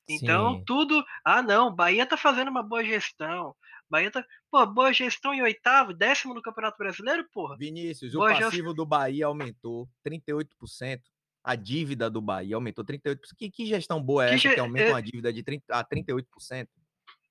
Então, 0.09 0.57
Sim. 0.57 0.63
tudo. 0.65 1.03
Ah, 1.23 1.41
não, 1.41 1.73
Bahia 1.73 2.05
tá 2.05 2.17
fazendo 2.17 2.49
uma 2.49 2.63
boa 2.63 2.83
gestão. 2.83 3.55
Bahia 3.93 4.11
tá. 4.11 4.25
Pô, 4.49 4.65
boa 4.65 4.91
gestão 4.91 5.33
em 5.33 5.41
oitavo, 5.41 5.93
décimo 5.93 6.33
no 6.33 6.41
Campeonato 6.41 6.77
Brasileiro, 6.77 7.23
porra. 7.31 7.55
Vinícius, 7.57 8.13
o 8.13 8.17
Boa 8.17 8.29
gestão. 8.31 8.49
passivo 8.49 8.73
do 8.73 8.85
Bahia 8.85 9.27
aumentou 9.27 9.87
38%. 10.03 11.01
A 11.43 11.55
dívida 11.55 12.09
do 12.09 12.21
Bahia 12.21 12.55
aumentou 12.55 12.83
38%. 12.83 13.19
Que, 13.37 13.51
que 13.51 13.65
gestão 13.65 14.01
boa 14.01 14.25
é 14.25 14.29
Que 14.29 14.35
essa 14.35 14.41
ge- 14.49 14.53
que 14.55 14.59
aumenta 14.59 14.87
é- 14.89 14.93
uma 14.93 15.01
dívida 15.01 15.31
de 15.31 15.43
30, 15.43 15.63
a 15.69 15.83
38%? 15.83 16.67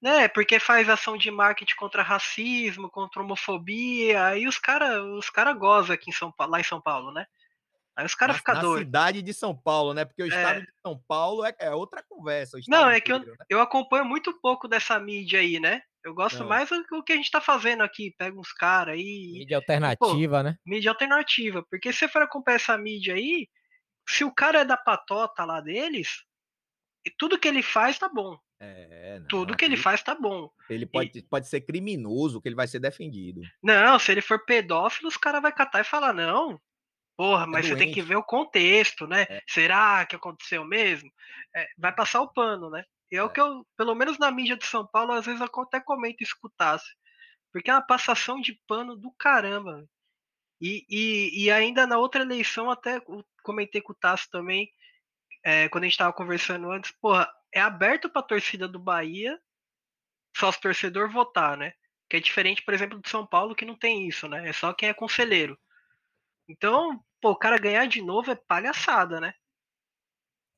né? 0.00 0.28
Porque 0.28 0.58
faz 0.58 0.88
ação 0.88 1.16
de 1.16 1.30
marketing 1.30 1.74
contra 1.76 2.02
racismo, 2.02 2.90
contra 2.90 3.22
homofobia, 3.22 4.24
aí 4.26 4.46
os 4.48 4.58
caras 4.58 5.00
os 5.18 5.30
cara 5.30 5.52
gozam 5.52 5.94
aqui 5.94 6.10
em 6.10 6.12
São 6.12 6.30
Paulo, 6.32 6.52
lá 6.52 6.60
em 6.60 6.64
São 6.64 6.80
Paulo, 6.80 7.12
né? 7.12 7.24
Aí 7.94 8.04
os 8.06 8.14
caras 8.14 8.36
ficam 8.38 8.54
na 8.54 8.60
doidos. 8.62 8.86
cidade 8.86 9.22
de 9.22 9.32
São 9.34 9.54
Paulo, 9.56 9.92
né? 9.94 10.04
Porque 10.04 10.22
o 10.22 10.24
É. 10.24 10.28
estado 10.28 10.60
de 10.62 10.72
São 10.84 10.98
Paulo 11.06 11.44
é, 11.44 11.54
é 11.58 11.70
outra 11.70 12.02
conversa. 12.02 12.56
o 12.56 12.60
Não, 12.68 12.88
é 12.90 13.00
que 13.00 13.12
eu, 13.12 13.16
inteiro, 13.18 13.36
né? 13.38 13.44
eu 13.48 13.60
acompanho 13.60 14.04
muito 14.04 14.32
pouco 14.40 14.66
dessa 14.66 14.98
mídia 14.98 15.40
aí, 15.40 15.60
né? 15.60 15.82
Eu 16.04 16.14
gosto 16.14 16.42
Ah. 16.42 16.46
mais 16.46 16.68
do 16.68 17.02
que 17.04 17.12
a 17.12 17.16
gente 17.16 17.30
tá 17.30 17.40
fazendo 17.40 17.82
aqui. 17.82 18.14
Pega 18.18 18.38
uns 18.38 18.52
caras 18.52 18.94
aí, 18.94 19.32
Mídia 19.38 19.56
alternativa, 19.58 20.42
né? 20.42 20.56
mídia 20.66 20.90
alternativa. 20.90 21.64
Porque 21.70 21.92
se 21.92 22.00
você 22.00 22.08
for 22.08 22.22
acompanhar 22.22 22.56
essa 22.56 22.76
mídia 22.76 23.14
aí, 23.14 23.48
se 24.08 24.24
o 24.24 24.34
cara 24.34 24.60
é 24.60 24.64
da 24.64 24.76
patota 24.76 25.44
lá 25.44 25.60
deles, 25.60 26.24
e 27.04 27.10
tudo 27.10 27.38
que 27.38 27.48
ele 27.48 27.62
faz 27.62 27.98
tá 27.98 28.08
bom. 28.08 28.36
É, 28.64 29.18
não, 29.18 29.26
Tudo 29.26 29.56
que 29.56 29.64
ele 29.64 29.74
aqui 29.74 29.82
faz 29.82 30.02
tá 30.04 30.14
bom. 30.14 30.48
Ele 30.70 30.86
pode, 30.86 31.20
pode 31.22 31.48
ser 31.48 31.62
criminoso, 31.62 32.40
que 32.40 32.48
ele 32.48 32.54
vai 32.54 32.68
ser 32.68 32.78
defendido. 32.78 33.40
Não, 33.60 33.98
se 33.98 34.12
ele 34.12 34.20
for 34.20 34.44
pedófilo, 34.44 35.08
os 35.08 35.16
caras 35.16 35.42
vão 35.42 35.50
catar 35.50 35.80
e 35.80 35.84
falar, 35.84 36.12
não. 36.12 36.60
Porra, 37.16 37.44
mas 37.46 37.66
você 37.66 37.76
tem 37.76 37.92
que 37.92 38.00
ver 38.00 38.16
o 38.16 38.22
contexto, 38.22 39.06
né? 39.06 39.26
É. 39.28 39.40
Será 39.48 40.06
que 40.06 40.14
aconteceu 40.16 40.64
mesmo? 40.64 41.10
É, 41.54 41.66
vai 41.76 41.92
passar 41.92 42.20
o 42.22 42.32
pano, 42.32 42.70
né? 42.70 42.84
E 43.12 43.16
é, 43.16 43.22
o 43.22 43.28
que 43.28 43.38
eu, 43.38 43.66
pelo 43.76 43.94
menos 43.94 44.18
na 44.18 44.30
mídia 44.30 44.56
de 44.56 44.64
São 44.64 44.86
Paulo, 44.86 45.12
às 45.12 45.26
vezes 45.26 45.38
eu 45.38 45.62
até 45.62 45.78
comento 45.78 46.22
escutasse. 46.22 46.88
Porque 47.52 47.70
é 47.70 47.74
uma 47.74 47.86
passação 47.86 48.40
de 48.40 48.58
pano 48.66 48.96
do 48.96 49.12
caramba. 49.12 49.86
E, 50.58 50.86
e, 50.88 51.44
e 51.44 51.50
ainda 51.50 51.86
na 51.86 51.98
outra 51.98 52.22
eleição, 52.22 52.70
até 52.70 53.02
comentei 53.42 53.82
com 53.82 53.92
o 53.92 53.96
Tasso 53.96 54.30
também, 54.30 54.72
é, 55.44 55.68
quando 55.68 55.84
a 55.84 55.88
gente 55.88 55.98
tava 55.98 56.12
conversando 56.14 56.70
antes, 56.70 56.90
porra, 56.92 57.30
é 57.52 57.60
aberto 57.60 58.08
pra 58.08 58.22
torcida 58.22 58.66
do 58.66 58.78
Bahia, 58.78 59.38
sócio 60.34 60.62
torcedor 60.62 61.10
votar, 61.10 61.56
né? 61.58 61.74
Que 62.08 62.16
é 62.16 62.20
diferente, 62.20 62.62
por 62.62 62.72
exemplo, 62.72 62.98
do 62.98 63.08
São 63.08 63.26
Paulo, 63.26 63.54
que 63.54 63.66
não 63.66 63.76
tem 63.76 64.08
isso, 64.08 64.26
né? 64.26 64.48
É 64.48 64.52
só 64.54 64.72
quem 64.72 64.88
é 64.88 64.94
conselheiro. 64.94 65.58
Então, 66.48 67.04
pô, 67.20 67.32
o 67.32 67.36
cara 67.36 67.58
ganhar 67.58 67.86
de 67.86 68.00
novo 68.00 68.30
é 68.30 68.34
palhaçada, 68.34 69.20
né? 69.20 69.34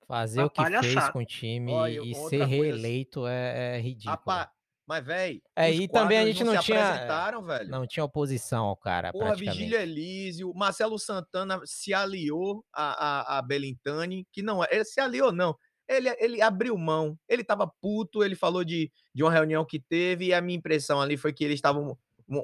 Fazer 0.06 0.42
o 0.42 0.50
que 0.50 0.62
fez 0.62 0.80
palhaçada. 0.80 1.12
com 1.12 1.18
o 1.20 1.24
time 1.24 1.72
Ó, 1.72 1.86
e 1.86 2.14
ser 2.14 2.20
coisa 2.38 2.44
reeleito 2.44 3.26
é, 3.26 3.76
é 3.76 3.80
ridículo. 3.80 4.14
Apa- 4.14 4.50
Mas, 4.86 5.02
velho, 5.04 5.40
É, 5.56 5.70
e 5.72 5.88
também 5.88 6.18
a 6.18 6.26
gente 6.26 6.44
não 6.44 6.54
se 6.58 6.62
tinha- 6.64 6.86
apresentaram, 6.88 7.42
velho. 7.42 7.70
Não 7.70 7.86
tinha 7.86 8.04
oposição 8.04 8.66
ao 8.66 8.76
cara, 8.76 9.12
Porra. 9.12 9.34
Vigílio 9.34 9.78
Elísio, 9.78 10.52
Marcelo 10.54 10.98
Santana 10.98 11.58
se 11.64 11.94
aliou 11.94 12.62
a, 12.70 13.36
a, 13.36 13.38
a 13.38 13.42
Belintani, 13.42 14.26
que 14.30 14.42
não 14.42 14.62
é. 14.62 14.68
Ele 14.70 14.84
se 14.84 15.00
aliou, 15.00 15.32
não. 15.32 15.56
Ele, 15.88 16.10
ele 16.18 16.42
abriu 16.42 16.76
mão. 16.76 17.18
Ele 17.26 17.42
tava 17.42 17.66
puto, 17.80 18.22
ele 18.22 18.34
falou 18.34 18.62
de, 18.62 18.90
de 19.14 19.22
uma 19.22 19.32
reunião 19.32 19.64
que 19.64 19.80
teve, 19.80 20.26
e 20.26 20.34
a 20.34 20.40
minha 20.42 20.58
impressão 20.58 21.00
ali 21.00 21.16
foi 21.16 21.32
que 21.32 21.44
eles 21.44 21.56
estavam 21.56 21.96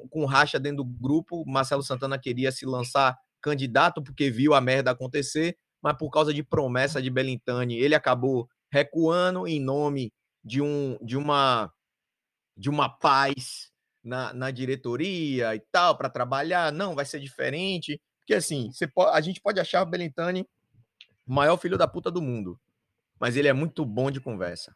com 0.09 0.25
racha 0.25 0.59
dentro 0.59 0.77
do 0.77 0.85
grupo. 0.85 1.43
Marcelo 1.45 1.83
Santana 1.83 2.17
queria 2.17 2.51
se 2.51 2.65
lançar 2.65 3.15
candidato 3.39 4.01
porque 4.01 4.29
viu 4.31 4.53
a 4.55 4.61
merda 4.61 4.91
acontecer, 4.91 5.55
mas 5.81 5.97
por 5.97 6.09
causa 6.09 6.33
de 6.33 6.43
promessa 6.43 7.01
de 7.01 7.09
Belintani, 7.09 7.75
ele 7.77 7.95
acabou 7.95 8.49
recuando 8.71 9.47
em 9.47 9.59
nome 9.59 10.13
de, 10.43 10.61
um, 10.61 10.97
de 11.01 11.17
uma 11.17 11.71
de 12.55 12.69
uma 12.69 12.89
paz 12.89 13.71
na, 14.03 14.33
na 14.33 14.51
diretoria 14.51 15.55
e 15.55 15.59
tal, 15.71 15.97
para 15.97 16.09
trabalhar. 16.09 16.71
Não, 16.71 16.93
vai 16.93 17.05
ser 17.05 17.19
diferente. 17.19 17.99
Porque 18.19 18.33
assim, 18.33 18.71
você 18.71 18.87
po- 18.87 19.07
a 19.07 19.19
gente 19.21 19.41
pode 19.41 19.59
achar 19.59 19.81
o 19.81 19.85
Belintani 19.85 20.47
o 21.25 21.33
maior 21.33 21.57
filho 21.57 21.77
da 21.77 21.87
puta 21.87 22.11
do 22.11 22.21
mundo, 22.21 22.59
mas 23.19 23.35
ele 23.35 23.47
é 23.47 23.53
muito 23.53 23.85
bom 23.85 24.11
de 24.11 24.19
conversa. 24.19 24.75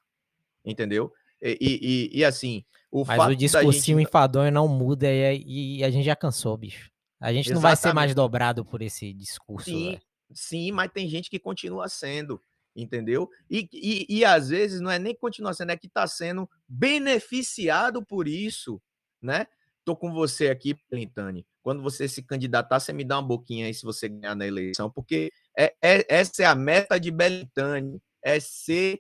Entendeu? 0.64 1.12
E, 1.42 1.58
e- 1.62 2.20
e- 2.20 2.26
assim, 2.26 2.64
o 2.90 3.04
Mas 3.06 3.18
fato 3.18 3.32
o 3.32 3.36
discursinho 3.36 4.00
gente... 4.00 4.08
enfadonho 4.08 4.52
não 4.52 4.68
muda 4.68 5.08
e, 5.12 5.78
e 5.78 5.84
a 5.84 5.92
gente 5.92 6.06
já 6.06 6.16
cansou, 6.16 6.58
bicho. 6.58 6.90
A 7.20 7.32
gente 7.32 7.52
não 7.52 7.62
vai 7.62 7.76
ser 7.76 7.94
mais 7.94 8.10
Exatamente. 8.12 8.16
dobrado 8.16 8.66
por 8.66 8.82
esse 8.82 9.14
discurso. 9.14 9.70
Sim. 9.70 10.00
Sim, 10.34 10.72
mas 10.72 10.92
tem 10.92 11.08
gente 11.08 11.30
que 11.30 11.40
continua 11.40 11.88
sendo, 11.88 12.42
entendeu? 12.76 13.30
E, 13.50 13.68
e, 13.72 14.06
e 14.20 14.26
às 14.26 14.50
vezes 14.50 14.82
não 14.82 14.92
é 14.92 15.00
nem 15.00 15.16
continua 15.16 15.54
sendo, 15.54 15.72
é 15.72 15.78
que 15.78 15.88
está 15.88 16.08
sendo 16.08 16.50
beneficiado 16.68 18.06
por 18.06 18.28
isso, 18.28 18.82
né? 19.22 19.48
Tô 19.86 19.96
com 19.96 20.12
você 20.12 20.50
aqui, 20.50 20.74
Pelintani. 20.90 21.46
Quando 21.62 21.82
você 21.82 22.08
se 22.08 22.24
candidatar, 22.24 22.80
você 22.80 22.92
me 22.92 23.04
dá 23.04 23.18
uma 23.18 23.28
boquinha 23.28 23.68
aí 23.68 23.74
se 23.74 23.84
você 23.84 24.10
ganhar 24.10 24.36
na 24.36 24.46
eleição, 24.48 24.90
porque 24.90 25.32
é, 25.58 25.76
é- 25.82 26.06
essa 26.10 26.44
é 26.44 26.46
a 26.46 26.56
meta 26.56 27.00
de 27.00 27.12
Belintani, 27.12 28.02
é 28.24 28.40
ser, 28.40 29.00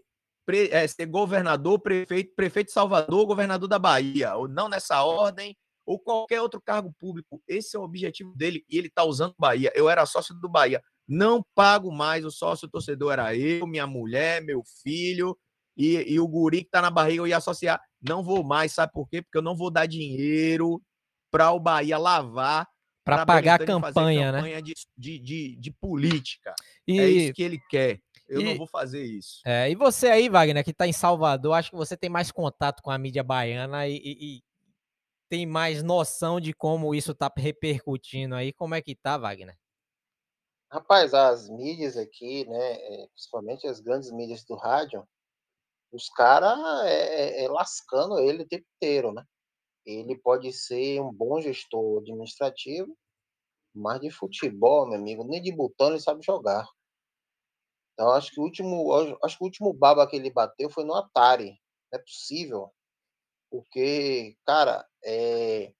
é 0.72 0.88
ser 0.88 1.08
governador, 1.08 1.80
prefeito, 1.80 2.34
prefeito 2.36 2.68
de 2.68 2.74
Salvador, 2.74 3.26
governador 3.26 3.68
da 3.68 3.80
Bahia, 3.80 4.36
ou 4.36 4.48
não 4.48 4.70
nessa 4.70 5.04
ordem, 5.04 5.58
ou 5.86 6.00
qualquer 6.00 6.42
outro 6.42 6.62
cargo 6.62 6.94
público. 7.00 7.42
Esse 7.48 7.76
é 7.76 7.80
o 7.80 7.84
objetivo 7.84 8.34
dele 8.36 8.64
e 8.70 8.78
ele 8.78 8.88
está 8.88 9.04
usando 9.04 9.36
Bahia. 9.40 9.72
Eu 9.76 9.90
era 9.90 10.06
sócio 10.06 10.34
do 10.36 10.50
Bahia. 10.50 10.82
Não 11.08 11.44
pago 11.54 11.91
mais, 11.91 12.26
o 12.26 12.32
sócio 12.32 12.68
torcedor 12.68 13.13
era 13.13 13.36
eu, 13.36 13.68
minha 13.68 13.86
mulher, 13.86 14.41
meu 14.44 14.63
filho 14.84 15.38
e, 15.78 15.96
e 16.13 16.20
o 16.20 16.28
guri 16.28 16.63
que 16.63 16.70
tá 16.70 16.82
na 16.82 16.89
barriga 16.89 17.22
eu 17.22 17.28
ia 17.28 17.38
associar. 17.38 17.80
Não 18.02 18.24
vou 18.24 18.44
mais, 18.44 18.72
sabe 18.74 18.91
por 18.94 19.08
quê? 19.10 19.22
Porque 19.22 19.38
eu 19.38 19.41
não 19.41 19.56
vou 19.56 19.70
dar 19.70 19.86
dinheiro 19.86 20.82
para 21.32 21.52
o 21.52 21.60
Bahia 21.60 21.98
lavar 21.98 22.68
pra 23.04 23.26
pagar 23.26 23.56
a 23.56 23.58
fazer 23.60 23.65
campanha, 23.82 24.32
né? 24.32 24.38
campanha 24.39 24.62
de, 24.62 24.74
de, 24.98 25.20
de, 25.20 25.56
de 25.58 25.72
política. 25.72 26.56
E, 26.88 27.00
É 27.00 27.08
isso 27.10 27.34
que 27.34 27.44
ele 27.44 27.60
quer. 27.70 28.00
Eu 28.28 28.41
e- 28.41 28.46
não 28.46 28.58
vou 28.58 28.68
fazer 28.68 29.04
isso. 29.04 29.41
é, 29.46 29.70
e 29.70 29.76
você 29.76 30.08
aí, 30.08 30.28
Wagner, 30.30 30.63
que 30.63 30.74
tá 30.74 30.88
em 30.88 30.94
Salvador, 30.94 31.54
acho 31.54 31.70
que 31.70 31.76
você 31.76 31.96
tem 31.96 32.10
mais 32.10 32.32
contato 32.32 32.82
com 32.82 32.89
a 32.89 32.98
mídia 32.98 33.24
baiana 33.24 33.88
e, 33.88 33.96
e- 33.98 34.38
e 34.38 34.44
tem 35.30 35.46
mais 35.46 35.84
noção 35.84 36.39
de 36.39 36.54
como 36.54 36.96
isso 36.96 37.13
tá 37.13 37.32
repercutindo 37.36 38.34
aí. 38.36 38.52
Como 38.54 38.74
é 38.74 38.82
que 38.82 38.96
tá, 38.96 39.18
Wagner? 39.18 39.56
Rapaz, 40.76 41.14
as 41.14 41.48
mídias 41.48 41.96
aqui, 41.96 42.46
né, 42.50 42.74
é, 42.74 43.08
principalmente 43.08 43.66
as 43.66 43.80
grandes 43.80 44.12
mídias 44.12 44.44
do 44.44 44.56
rádio, 44.56 45.08
os 45.92 46.10
caras 46.10 46.60
é, 46.86 47.44
é- 47.44 47.46
é 47.46 47.50
lascando 47.50 48.20
ele 48.20 48.44
o 48.44 48.48
tempo 48.48 48.66
inteiro, 48.78 49.14
né? 49.14 49.24
Ele 49.86 50.18
pode 50.18 50.54
ser 50.54 51.02
um 51.02 51.14
bom 51.14 51.42
gestor 51.42 52.02
administrativo, 52.02 52.98
mas 53.76 54.02
de 54.02 54.12
futebol, 54.12 54.88
meu 54.88 55.00
amigo, 55.00 55.24
nem 55.24 55.42
de 55.42 55.52
botão 55.56 55.90
ele 55.90 56.00
sabe 56.02 56.26
jogar. 56.26 56.68
Então, 57.94 58.12
acho 58.12 58.32
que 58.32 58.40
o 58.40 58.44
último, 58.44 59.18
acho 59.24 59.38
que 59.38 59.44
o 59.44 59.48
último 59.48 59.74
baba 59.74 60.08
que 60.08 60.16
ele 60.18 60.30
bateu 60.32 60.70
foi 60.70 60.84
no 60.84 60.94
Atari. 60.96 61.52
Não 61.92 62.00
é 62.00 62.02
possível. 62.02 62.72
Porque, 63.52 64.38
cara, 64.46 64.88
é, 65.04 65.74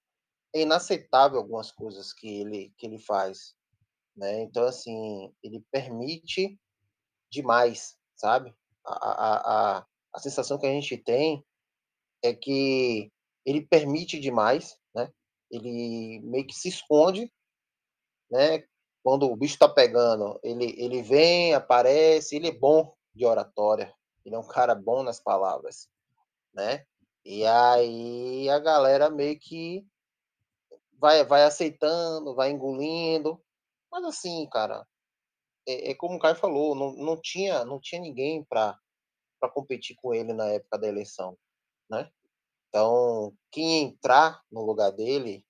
é 0.54 0.62
inaceitável 0.62 1.38
algumas 1.38 1.72
coisas 1.72 2.12
que 2.12 2.28
ele, 2.42 2.74
que 2.78 2.86
ele 2.86 2.98
faz. 2.98 3.54
Né? 4.16 4.42
Então, 4.42 4.64
assim, 4.64 5.32
ele 5.42 5.62
permite 5.70 6.58
demais, 7.30 7.98
sabe? 8.16 8.54
A, 8.84 8.92
a, 8.92 9.78
a, 9.78 9.86
a 10.14 10.18
sensação 10.20 10.58
que 10.58 10.66
a 10.66 10.70
gente 10.70 10.96
tem 10.96 11.44
é 12.22 12.32
que 12.32 13.12
ele 13.44 13.60
permite 13.66 14.18
demais, 14.18 14.78
né? 14.94 15.12
Ele 15.50 16.20
meio 16.24 16.46
que 16.46 16.54
se 16.54 16.68
esconde, 16.68 17.32
né? 18.30 18.64
Quando 19.02 19.30
o 19.30 19.36
bicho 19.36 19.54
está 19.54 19.68
pegando, 19.68 20.40
ele, 20.42 20.74
ele 20.76 21.02
vem, 21.02 21.54
aparece, 21.54 22.34
ele 22.34 22.48
é 22.48 22.52
bom 22.52 22.92
de 23.14 23.24
oratória, 23.24 23.94
ele 24.24 24.34
é 24.34 24.38
um 24.38 24.46
cara 24.46 24.74
bom 24.74 25.02
nas 25.02 25.20
palavras, 25.20 25.88
né? 26.52 26.84
E 27.24 27.44
aí 27.44 28.48
a 28.48 28.58
galera 28.58 29.10
meio 29.10 29.38
que 29.38 29.86
vai, 30.98 31.24
vai 31.24 31.44
aceitando, 31.44 32.34
vai 32.34 32.50
engolindo, 32.50 33.40
mas 33.90 34.04
assim, 34.04 34.48
cara, 34.50 34.86
é, 35.66 35.90
é 35.90 35.94
como 35.94 36.16
o 36.16 36.18
Caio 36.18 36.36
falou, 36.36 36.74
não, 36.74 36.92
não 36.92 37.20
tinha 37.20 37.64
não 37.64 37.80
tinha 37.80 38.00
ninguém 38.00 38.44
para 38.44 38.78
competir 39.54 39.96
com 39.96 40.14
ele 40.14 40.32
na 40.32 40.46
época 40.46 40.78
da 40.78 40.88
eleição, 40.88 41.36
né? 41.90 42.10
Então, 42.68 43.34
quem 43.50 43.82
entrar 43.82 44.42
no 44.50 44.62
lugar 44.62 44.90
dele 44.90 45.46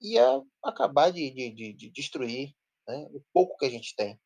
ia 0.00 0.42
acabar 0.62 1.10
de, 1.10 1.30
de, 1.30 1.50
de, 1.50 1.72
de 1.72 1.90
destruir 1.90 2.54
né, 2.86 3.08
o 3.12 3.22
pouco 3.32 3.56
que 3.56 3.64
a 3.64 3.70
gente 3.70 3.94
tem. 3.94 4.20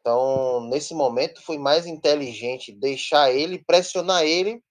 Então, 0.00 0.60
nesse 0.68 0.94
momento, 0.94 1.42
foi 1.42 1.58
mais 1.58 1.86
inteligente 1.86 2.72
deixar 2.72 3.30
ele, 3.30 3.62
pressionar 3.62 4.24
ele, 4.24 4.62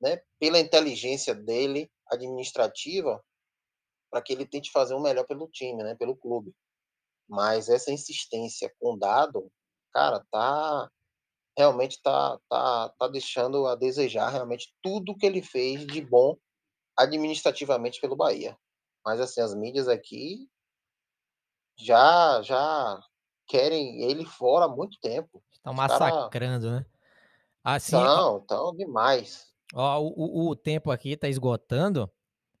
né, 0.00 0.22
pela 0.38 0.58
inteligência 0.58 1.34
dele 1.34 1.90
administrativa, 2.06 3.22
para 4.10 4.22
que 4.22 4.32
ele 4.32 4.46
tente 4.46 4.70
fazer 4.70 4.94
o 4.94 5.00
melhor 5.00 5.26
pelo 5.26 5.48
time, 5.48 5.82
né, 5.82 5.94
pelo 5.96 6.16
clube. 6.16 6.54
Mas 7.28 7.68
essa 7.68 7.92
insistência 7.92 8.72
com 8.80 8.98
dado, 8.98 9.50
cara, 9.92 10.24
tá 10.30 10.90
realmente 11.58 12.00
tá, 12.02 12.38
tá, 12.48 12.88
tá 12.98 13.08
deixando 13.08 13.66
a 13.66 13.74
desejar 13.76 14.30
realmente 14.30 14.74
tudo 14.82 15.16
que 15.16 15.26
ele 15.26 15.42
fez 15.42 15.86
de 15.86 16.00
bom 16.00 16.36
administrativamente 16.98 18.00
pelo 18.00 18.16
Bahia. 18.16 18.56
Mas 19.04 19.20
assim, 19.20 19.40
as 19.42 19.54
mídias 19.54 19.88
aqui 19.88 20.48
já 21.78 22.42
já 22.42 23.00
querem 23.46 24.02
ele 24.02 24.24
fora 24.24 24.66
há 24.66 24.68
muito 24.68 24.98
tempo. 25.00 25.42
Estão 25.52 25.72
Os 25.72 25.84
cara 25.84 25.98
massacrando, 26.10 26.70
né? 26.70 26.86
Assim, 27.64 28.08
ó, 28.14 28.22
Não, 28.24 28.40
tão 28.46 28.74
demais. 28.74 29.52
ó, 29.74 29.98
o, 30.00 30.46
o- 30.48 30.50
o 30.50 30.56
tempo 30.56 30.90
aqui 30.90 31.16
tá 31.16 31.28
esgotando. 31.28 32.10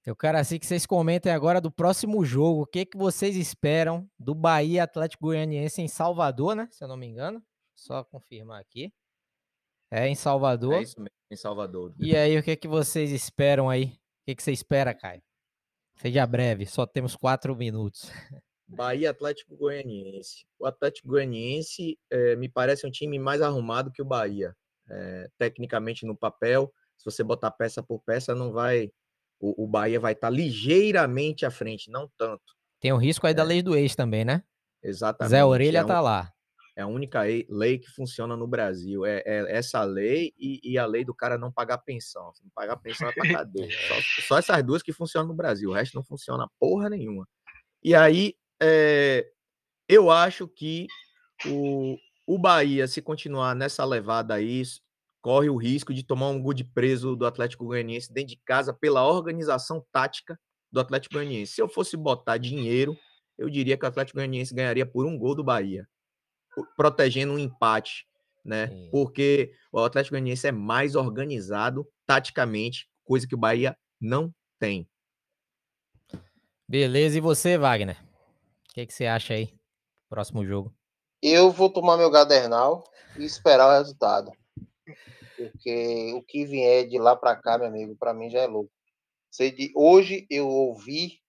Eu 0.08 0.16
quero 0.16 0.38
assim 0.38 0.58
que 0.58 0.64
vocês 0.64 0.86
comentem 0.86 1.30
agora 1.30 1.60
do 1.60 1.70
próximo 1.70 2.24
jogo. 2.24 2.62
O 2.62 2.66
que, 2.66 2.86
que 2.86 2.96
vocês 2.96 3.36
esperam 3.36 4.10
do 4.18 4.34
Bahia 4.34 4.84
Atlético 4.84 5.26
Goianiense 5.26 5.82
em 5.82 5.86
Salvador, 5.86 6.56
né? 6.56 6.66
Se 6.72 6.82
eu 6.82 6.88
não 6.88 6.96
me 6.96 7.06
engano. 7.06 7.44
Só 7.74 8.02
confirmar 8.02 8.58
aqui. 8.58 8.90
É 9.90 10.08
em 10.08 10.14
Salvador. 10.14 10.76
É 10.76 10.82
isso 10.82 10.98
mesmo, 10.98 11.14
em 11.30 11.36
Salvador. 11.36 11.94
E 11.98 12.16
aí, 12.16 12.38
o 12.38 12.42
que, 12.42 12.56
que 12.56 12.66
vocês 12.66 13.10
esperam 13.10 13.68
aí? 13.68 13.84
O 13.84 13.98
que, 14.24 14.34
que 14.36 14.42
você 14.42 14.50
espera, 14.50 14.94
Caio? 14.94 15.22
Seja 15.96 16.26
breve, 16.26 16.64
só 16.64 16.86
temos 16.86 17.14
quatro 17.14 17.54
minutos. 17.54 18.10
Bahia 18.66 19.10
Atlético 19.10 19.58
Goianiense. 19.58 20.46
O 20.58 20.64
Atlético 20.64 21.08
Goianiense 21.08 21.98
eh, 22.10 22.34
me 22.36 22.48
parece 22.48 22.86
um 22.86 22.90
time 22.90 23.18
mais 23.18 23.42
arrumado 23.42 23.92
que 23.92 24.00
o 24.00 24.06
Bahia. 24.06 24.56
Eh, 24.88 25.28
tecnicamente 25.36 26.06
no 26.06 26.16
papel, 26.16 26.72
se 26.96 27.04
você 27.04 27.22
botar 27.22 27.50
peça 27.50 27.82
por 27.82 28.00
peça, 28.00 28.34
não 28.34 28.52
vai. 28.52 28.90
O, 29.40 29.64
o 29.64 29.66
Bahia 29.66 30.00
vai 30.00 30.12
estar 30.12 30.30
ligeiramente 30.30 31.46
à 31.46 31.50
frente, 31.50 31.90
não 31.90 32.10
tanto. 32.18 32.42
Tem 32.80 32.92
o 32.92 32.96
risco 32.96 33.26
aí 33.26 33.34
da 33.34 33.42
É. 33.42 33.46
lei 33.46 33.62
do 33.62 33.76
ex 33.76 33.94
também, 33.96 34.24
né? 34.24 34.42
Exatamente. 34.82 35.30
Zé 35.30 35.44
Orelha 35.44 35.78
é 35.78 35.84
um- 35.84 35.86
tá 35.86 36.00
lá. 36.00 36.32
É 36.76 36.82
a 36.82 36.86
única 36.86 37.22
lei- 37.48 37.78
que 37.78 37.88
funciona 37.90 38.36
no 38.36 38.46
Brasil. 38.46 39.04
É, 39.04 39.20
é 39.26 39.56
essa 39.56 39.82
lei 39.82 40.32
e, 40.38 40.60
e 40.62 40.78
a 40.78 40.86
lei 40.86 41.04
do 41.04 41.12
cara 41.12 41.36
não 41.36 41.50
pagar 41.50 41.78
pensão. 41.78 42.32
Se 42.34 42.44
não 42.44 42.50
pagar 42.54 42.76
pensão, 42.76 43.08
é 43.08 43.12
pra 43.12 43.22
cadeia. 43.44 43.68
Só, 43.88 44.22
só 44.28 44.38
essas 44.38 44.62
duas 44.62 44.80
que 44.82 44.92
funcionam 44.92 45.28
no 45.28 45.34
Brasil. 45.34 45.70
O 45.70 45.72
resto 45.72 45.94
não 45.96 46.04
funciona 46.04 46.48
porra 46.60 46.88
nenhuma. 46.88 47.26
E 47.82 47.96
aí, 47.96 48.34
é, 48.62 49.28
eu 49.88 50.08
acho 50.08 50.46
que 50.46 50.86
o, 51.46 51.96
o 52.26 52.38
Bahia, 52.38 52.86
se 52.86 53.02
continuar 53.02 53.56
nessa 53.56 53.84
levada 53.84 54.34
aí, 54.34 54.62
corre 55.28 55.50
o 55.50 55.58
risco 55.58 55.92
de 55.92 56.02
tomar 56.02 56.30
um 56.30 56.40
gol 56.40 56.54
de 56.54 56.64
preso 56.64 57.14
do 57.14 57.26
Atlético 57.26 57.66
Goianiense 57.66 58.10
dentro 58.10 58.30
de 58.30 58.40
casa 58.46 58.72
pela 58.72 59.06
organização 59.06 59.84
tática 59.92 60.40
do 60.72 60.80
Atlético 60.80 61.16
Goianiense. 61.16 61.52
Se 61.52 61.60
eu 61.60 61.68
fosse 61.68 61.98
botar 61.98 62.38
dinheiro, 62.38 62.96
eu 63.36 63.50
diria 63.50 63.76
que 63.76 63.84
o 63.84 63.88
Atlético 63.88 64.16
Goianiense 64.16 64.54
ganharia 64.54 64.86
por 64.86 65.04
um 65.04 65.18
gol 65.18 65.34
do 65.34 65.44
Bahia 65.44 65.86
protegendo 66.74 67.34
um 67.34 67.38
empate, 67.38 68.06
né? 68.42 68.68
Sim. 68.68 68.88
Porque 68.90 69.52
o 69.70 69.80
Atlético 69.80 70.14
Goianiense 70.14 70.46
é 70.46 70.52
mais 70.52 70.94
organizado 70.94 71.86
taticamente, 72.06 72.88
coisa 73.04 73.28
que 73.28 73.34
o 73.34 73.38
Bahia 73.38 73.76
não 74.00 74.34
tem. 74.58 74.88
Beleza, 76.66 77.18
e 77.18 77.20
você, 77.20 77.58
Wagner? 77.58 78.02
O 78.70 78.72
que, 78.72 78.86
que 78.86 78.94
você 78.94 79.04
acha 79.04 79.34
aí? 79.34 79.54
Próximo 80.08 80.42
jogo. 80.46 80.74
Eu 81.20 81.50
vou 81.50 81.68
tomar 81.68 81.98
meu 81.98 82.10
gadernal 82.10 82.82
e 83.18 83.26
esperar 83.26 83.68
o 83.68 83.78
resultado. 83.78 84.32
Porque 85.38 86.12
o 86.14 86.22
que 86.22 86.44
vier 86.44 86.88
de 86.88 86.98
lá 86.98 87.14
para 87.14 87.36
cá, 87.36 87.56
meu 87.56 87.68
amigo, 87.68 87.96
para 87.96 88.12
mim 88.12 88.28
já 88.28 88.40
é 88.40 88.46
louco. 88.48 88.72
Sei 89.30 89.52
de, 89.52 89.70
hoje 89.76 90.26
eu 90.28 90.48
ouvi 90.48 91.20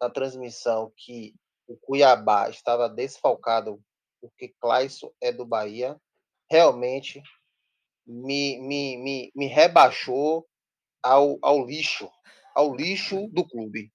na 0.00 0.08
transmissão 0.08 0.92
que 0.96 1.34
o 1.66 1.76
Cuiabá 1.76 2.48
estava 2.48 2.88
desfalcado 2.88 3.82
porque 4.20 4.54
Clayson 4.60 5.12
é 5.20 5.32
do 5.32 5.44
Bahia. 5.44 6.00
Realmente 6.48 7.20
me, 8.06 8.60
me, 8.60 8.96
me, 8.98 9.32
me 9.34 9.46
rebaixou 9.46 10.46
ao, 11.02 11.36
ao 11.42 11.66
lixo, 11.66 12.08
ao 12.54 12.72
lixo 12.76 13.26
do 13.28 13.44
clube. 13.44 13.90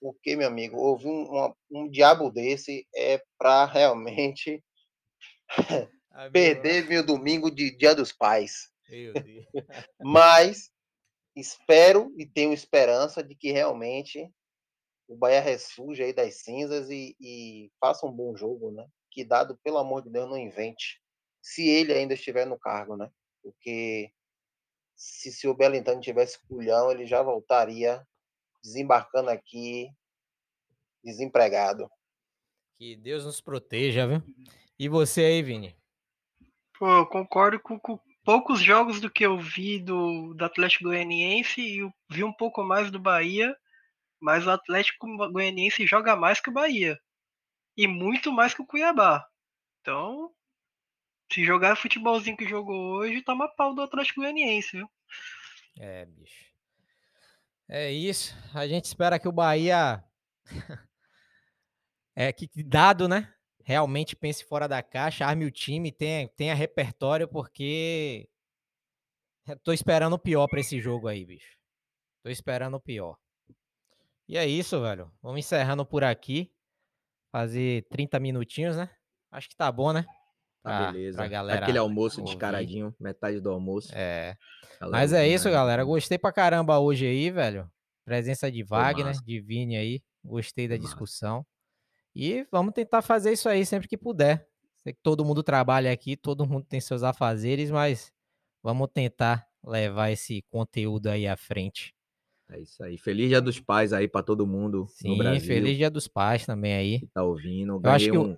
Porque, 0.00 0.34
meu 0.34 0.48
amigo, 0.48 0.76
ouvir 0.76 1.06
um, 1.06 1.24
uma- 1.26 1.56
um 1.70 1.88
diabo 1.88 2.30
desse 2.32 2.84
é 2.92 3.22
para 3.38 3.64
realmente 3.66 4.60
perder 6.32 6.88
meu 6.88 7.06
domingo 7.06 7.48
de 7.48 7.76
Dia 7.76 7.94
dos 7.94 8.12
Pais. 8.12 8.71
Mas 10.00 10.70
espero 11.34 12.12
e 12.18 12.26
tenho 12.26 12.52
esperança 12.52 13.22
de 13.22 13.34
que 13.34 13.50
realmente 13.50 14.30
o 15.08 15.16
Bahia 15.16 15.40
ressurja 15.40 16.04
aí 16.04 16.12
das 16.12 16.42
cinzas 16.42 16.90
e, 16.90 17.16
e 17.20 17.70
faça 17.80 18.06
um 18.06 18.12
bom 18.12 18.36
jogo, 18.36 18.70
né? 18.70 18.86
Que 19.10 19.24
dado, 19.24 19.58
pelo 19.62 19.78
amor 19.78 20.02
de 20.02 20.10
Deus, 20.10 20.28
não 20.28 20.38
invente. 20.38 21.00
Se 21.42 21.68
ele 21.68 21.92
ainda 21.92 22.14
estiver 22.14 22.46
no 22.46 22.58
cargo, 22.58 22.96
né? 22.96 23.10
Porque 23.42 24.12
se, 24.96 25.32
se 25.32 25.48
o 25.48 25.54
Belintani 25.54 26.00
tivesse 26.00 26.38
culhão, 26.46 26.90
ele 26.90 27.06
já 27.06 27.22
voltaria 27.22 28.06
desembarcando 28.62 29.30
aqui 29.30 29.90
desempregado. 31.02 31.90
Que 32.78 32.96
Deus 32.96 33.24
nos 33.24 33.40
proteja, 33.40 34.06
viu? 34.06 34.22
E 34.78 34.88
você 34.88 35.24
aí, 35.24 35.42
Vini? 35.42 35.76
Pô, 36.78 36.88
eu 36.98 37.06
concordo 37.06 37.60
com, 37.60 37.78
com 37.78 37.98
poucos 38.24 38.60
jogos 38.60 39.00
do 39.00 39.10
que 39.10 39.24
eu 39.24 39.38
vi 39.38 39.78
do, 39.78 40.34
do 40.34 40.44
Atlético 40.44 40.84
Goianiense 40.84 41.60
e 41.60 41.90
vi 42.10 42.24
um 42.24 42.32
pouco 42.32 42.62
mais 42.62 42.90
do 42.90 42.98
Bahia, 42.98 43.54
mas 44.20 44.46
o 44.46 44.50
Atlético 44.50 45.06
Goianiense 45.30 45.86
joga 45.86 46.14
mais 46.16 46.40
que 46.40 46.50
o 46.50 46.52
Bahia. 46.52 46.98
E 47.76 47.86
muito 47.86 48.30
mais 48.30 48.54
que 48.54 48.62
o 48.62 48.66
Cuiabá. 48.66 49.26
Então, 49.80 50.30
se 51.32 51.44
jogar 51.44 51.76
futebolzinho 51.76 52.36
que 52.36 52.48
jogou 52.48 52.98
hoje, 52.98 53.22
toma 53.22 53.48
pau 53.48 53.74
do 53.74 53.82
Atlético 53.82 54.20
Goianiense, 54.20 54.76
viu? 54.76 54.90
É, 55.78 56.04
bicho. 56.04 56.52
É 57.68 57.90
isso. 57.90 58.36
A 58.54 58.68
gente 58.68 58.84
espera 58.84 59.18
que 59.18 59.26
o 59.26 59.32
Bahia. 59.32 60.04
é 62.14 62.32
que 62.32 62.48
dado, 62.62 63.08
né? 63.08 63.32
Realmente 63.64 64.16
pense 64.16 64.44
fora 64.44 64.66
da 64.68 64.82
caixa, 64.82 65.24
arme 65.26 65.44
o 65.44 65.50
time, 65.50 65.92
tenha, 65.92 66.28
tenha 66.30 66.54
repertório, 66.54 67.28
porque. 67.28 68.28
eu 69.46 69.58
Tô 69.60 69.72
esperando 69.72 70.14
o 70.14 70.18
pior 70.18 70.46
pra 70.48 70.60
esse 70.60 70.80
jogo 70.80 71.08
aí, 71.08 71.24
bicho. 71.24 71.56
Tô 72.24 72.30
esperando 72.30 72.74
o 72.76 72.80
pior. 72.80 73.16
E 74.28 74.36
é 74.36 74.46
isso, 74.46 74.80
velho. 74.80 75.12
Vamos 75.22 75.40
encerrando 75.40 75.84
por 75.84 76.02
aqui. 76.04 76.50
Fazer 77.30 77.86
30 77.88 78.20
minutinhos, 78.20 78.76
né? 78.76 78.90
Acho 79.30 79.48
que 79.48 79.56
tá 79.56 79.70
bom, 79.72 79.92
né? 79.92 80.04
Tá, 80.62 80.78
Pra- 80.78 80.92
beleza. 80.92 81.16
pra 81.16 81.28
galera 81.28 81.62
Aquele 81.62 81.78
almoço 81.78 82.20
ouvir. 82.20 82.30
descaradinho, 82.32 82.94
metade 83.00 83.40
do 83.40 83.50
almoço. 83.50 83.90
É. 83.94 84.36
galera 84.80 84.90
Mas 84.98 85.12
é 85.12 85.26
isso, 85.26 85.48
aí. 85.48 85.54
galera. 85.54 85.82
Gostei 85.84 86.18
pra 86.18 86.32
caramba 86.32 86.78
hoje 86.78 87.06
aí, 87.06 87.30
velho. 87.30 87.70
Presença 88.04 88.50
de 88.52 88.62
Wagner, 88.62 89.12
de 89.22 89.40
Vini 89.40 89.76
aí. 89.76 90.02
Gostei 90.24 90.68
da 90.68 90.76
massa. 90.76 90.86
discussão. 90.86 91.44
E 92.14 92.46
vamos 92.50 92.74
tentar 92.74 93.02
fazer 93.02 93.32
isso 93.32 93.48
aí 93.48 93.64
sempre 93.64 93.88
que 93.88 93.96
puder. 93.96 94.46
Sei 94.82 94.92
que 94.92 95.00
todo 95.02 95.24
mundo 95.24 95.42
trabalha 95.42 95.92
aqui, 95.92 96.16
todo 96.16 96.46
mundo 96.46 96.66
tem 96.68 96.80
seus 96.80 97.02
afazeres, 97.02 97.70
mas 97.70 98.12
vamos 98.62 98.88
tentar 98.92 99.46
levar 99.64 100.10
esse 100.10 100.42
conteúdo 100.50 101.06
aí 101.08 101.26
à 101.26 101.36
frente. 101.36 101.94
É 102.50 102.60
isso 102.60 102.82
aí. 102.84 102.98
Feliz 102.98 103.28
Dia 103.28 103.40
dos 103.40 103.58
Pais 103.60 103.92
aí 103.92 104.06
pra 104.08 104.22
todo 104.22 104.46
mundo 104.46 104.86
Sim, 104.90 105.10
no 105.10 105.16
Brasil 105.18 105.40
feliz 105.46 105.76
Dia 105.76 105.88
dos 105.90 106.06
Pais 106.08 106.44
também 106.44 106.74
aí. 106.74 107.00
que 107.00 107.06
tá 107.06 107.22
ouvindo. 107.22 107.80
Eu 107.82 107.90
acho 107.90 108.06
Ganhei 108.06 108.10
que 108.10 108.18
o- 108.18 108.22
um, 108.32 108.36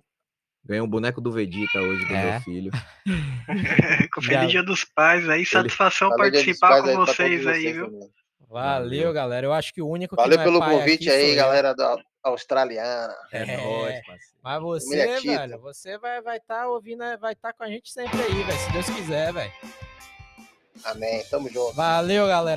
Ganhei 0.67 0.81
um 0.81 0.89
boneco 0.89 1.21
do 1.21 1.31
Vegeta 1.33 1.79
hoje 1.81 2.07
do 2.07 2.15
É. 2.15 2.33
meu 2.33 2.41
filho. 2.43 2.71
Feliz 4.23 4.51
dia 4.51 4.63
dos 4.63 4.85
pais 4.85 5.29
aí, 5.29 5.45
satisfação 5.45 6.09
dos 6.11 6.17
participar 6.19 6.81
com 6.83 6.89
aí 6.89 6.97
vocês 6.97 7.47
aí, 7.47 7.73
viu? 7.73 7.91
Valeu, 8.49 9.13
galera. 9.13 9.47
Eu 9.47 9.53
acho 9.53 9.75
que 9.75 9.83
o 9.83 9.89
único 9.89 10.17
Valeu 10.17 10.39
que 10.39 10.41
é 10.41 10.45
pelo 10.45 10.59
pai 10.61 10.79
convite 10.79 11.09
aqui 11.09 11.19
aí, 11.19 11.27
sou 11.29 11.37
galera 11.37 11.75
da 11.75 11.99
australiana. 12.25 13.15
É, 13.31 13.43
É. 13.43 13.57
nóis, 13.57 14.07
parceiro. 14.07 14.35
Mas 14.43 14.63
você, 14.63 15.21
velho, 15.21 15.59
você 15.61 15.99
vai 15.99 16.21
vai 16.23 16.37
estar 16.39 16.67
ouvindo, 16.69 17.05
vai 17.21 17.33
estar 17.35 17.53
com 17.53 17.63
a 17.65 17.69
gente 17.69 17.91
sempre 17.91 18.21
aí, 18.23 18.43
velho, 18.43 18.59
se 18.59 18.73
Deus 18.73 18.87
quiser, 18.91 19.33
velho. 19.33 19.53
Amém. 20.85 21.23
Tamo 21.31 21.49
junto. 21.49 21.73
Valeu, 21.75 22.27
galera. 22.27 22.53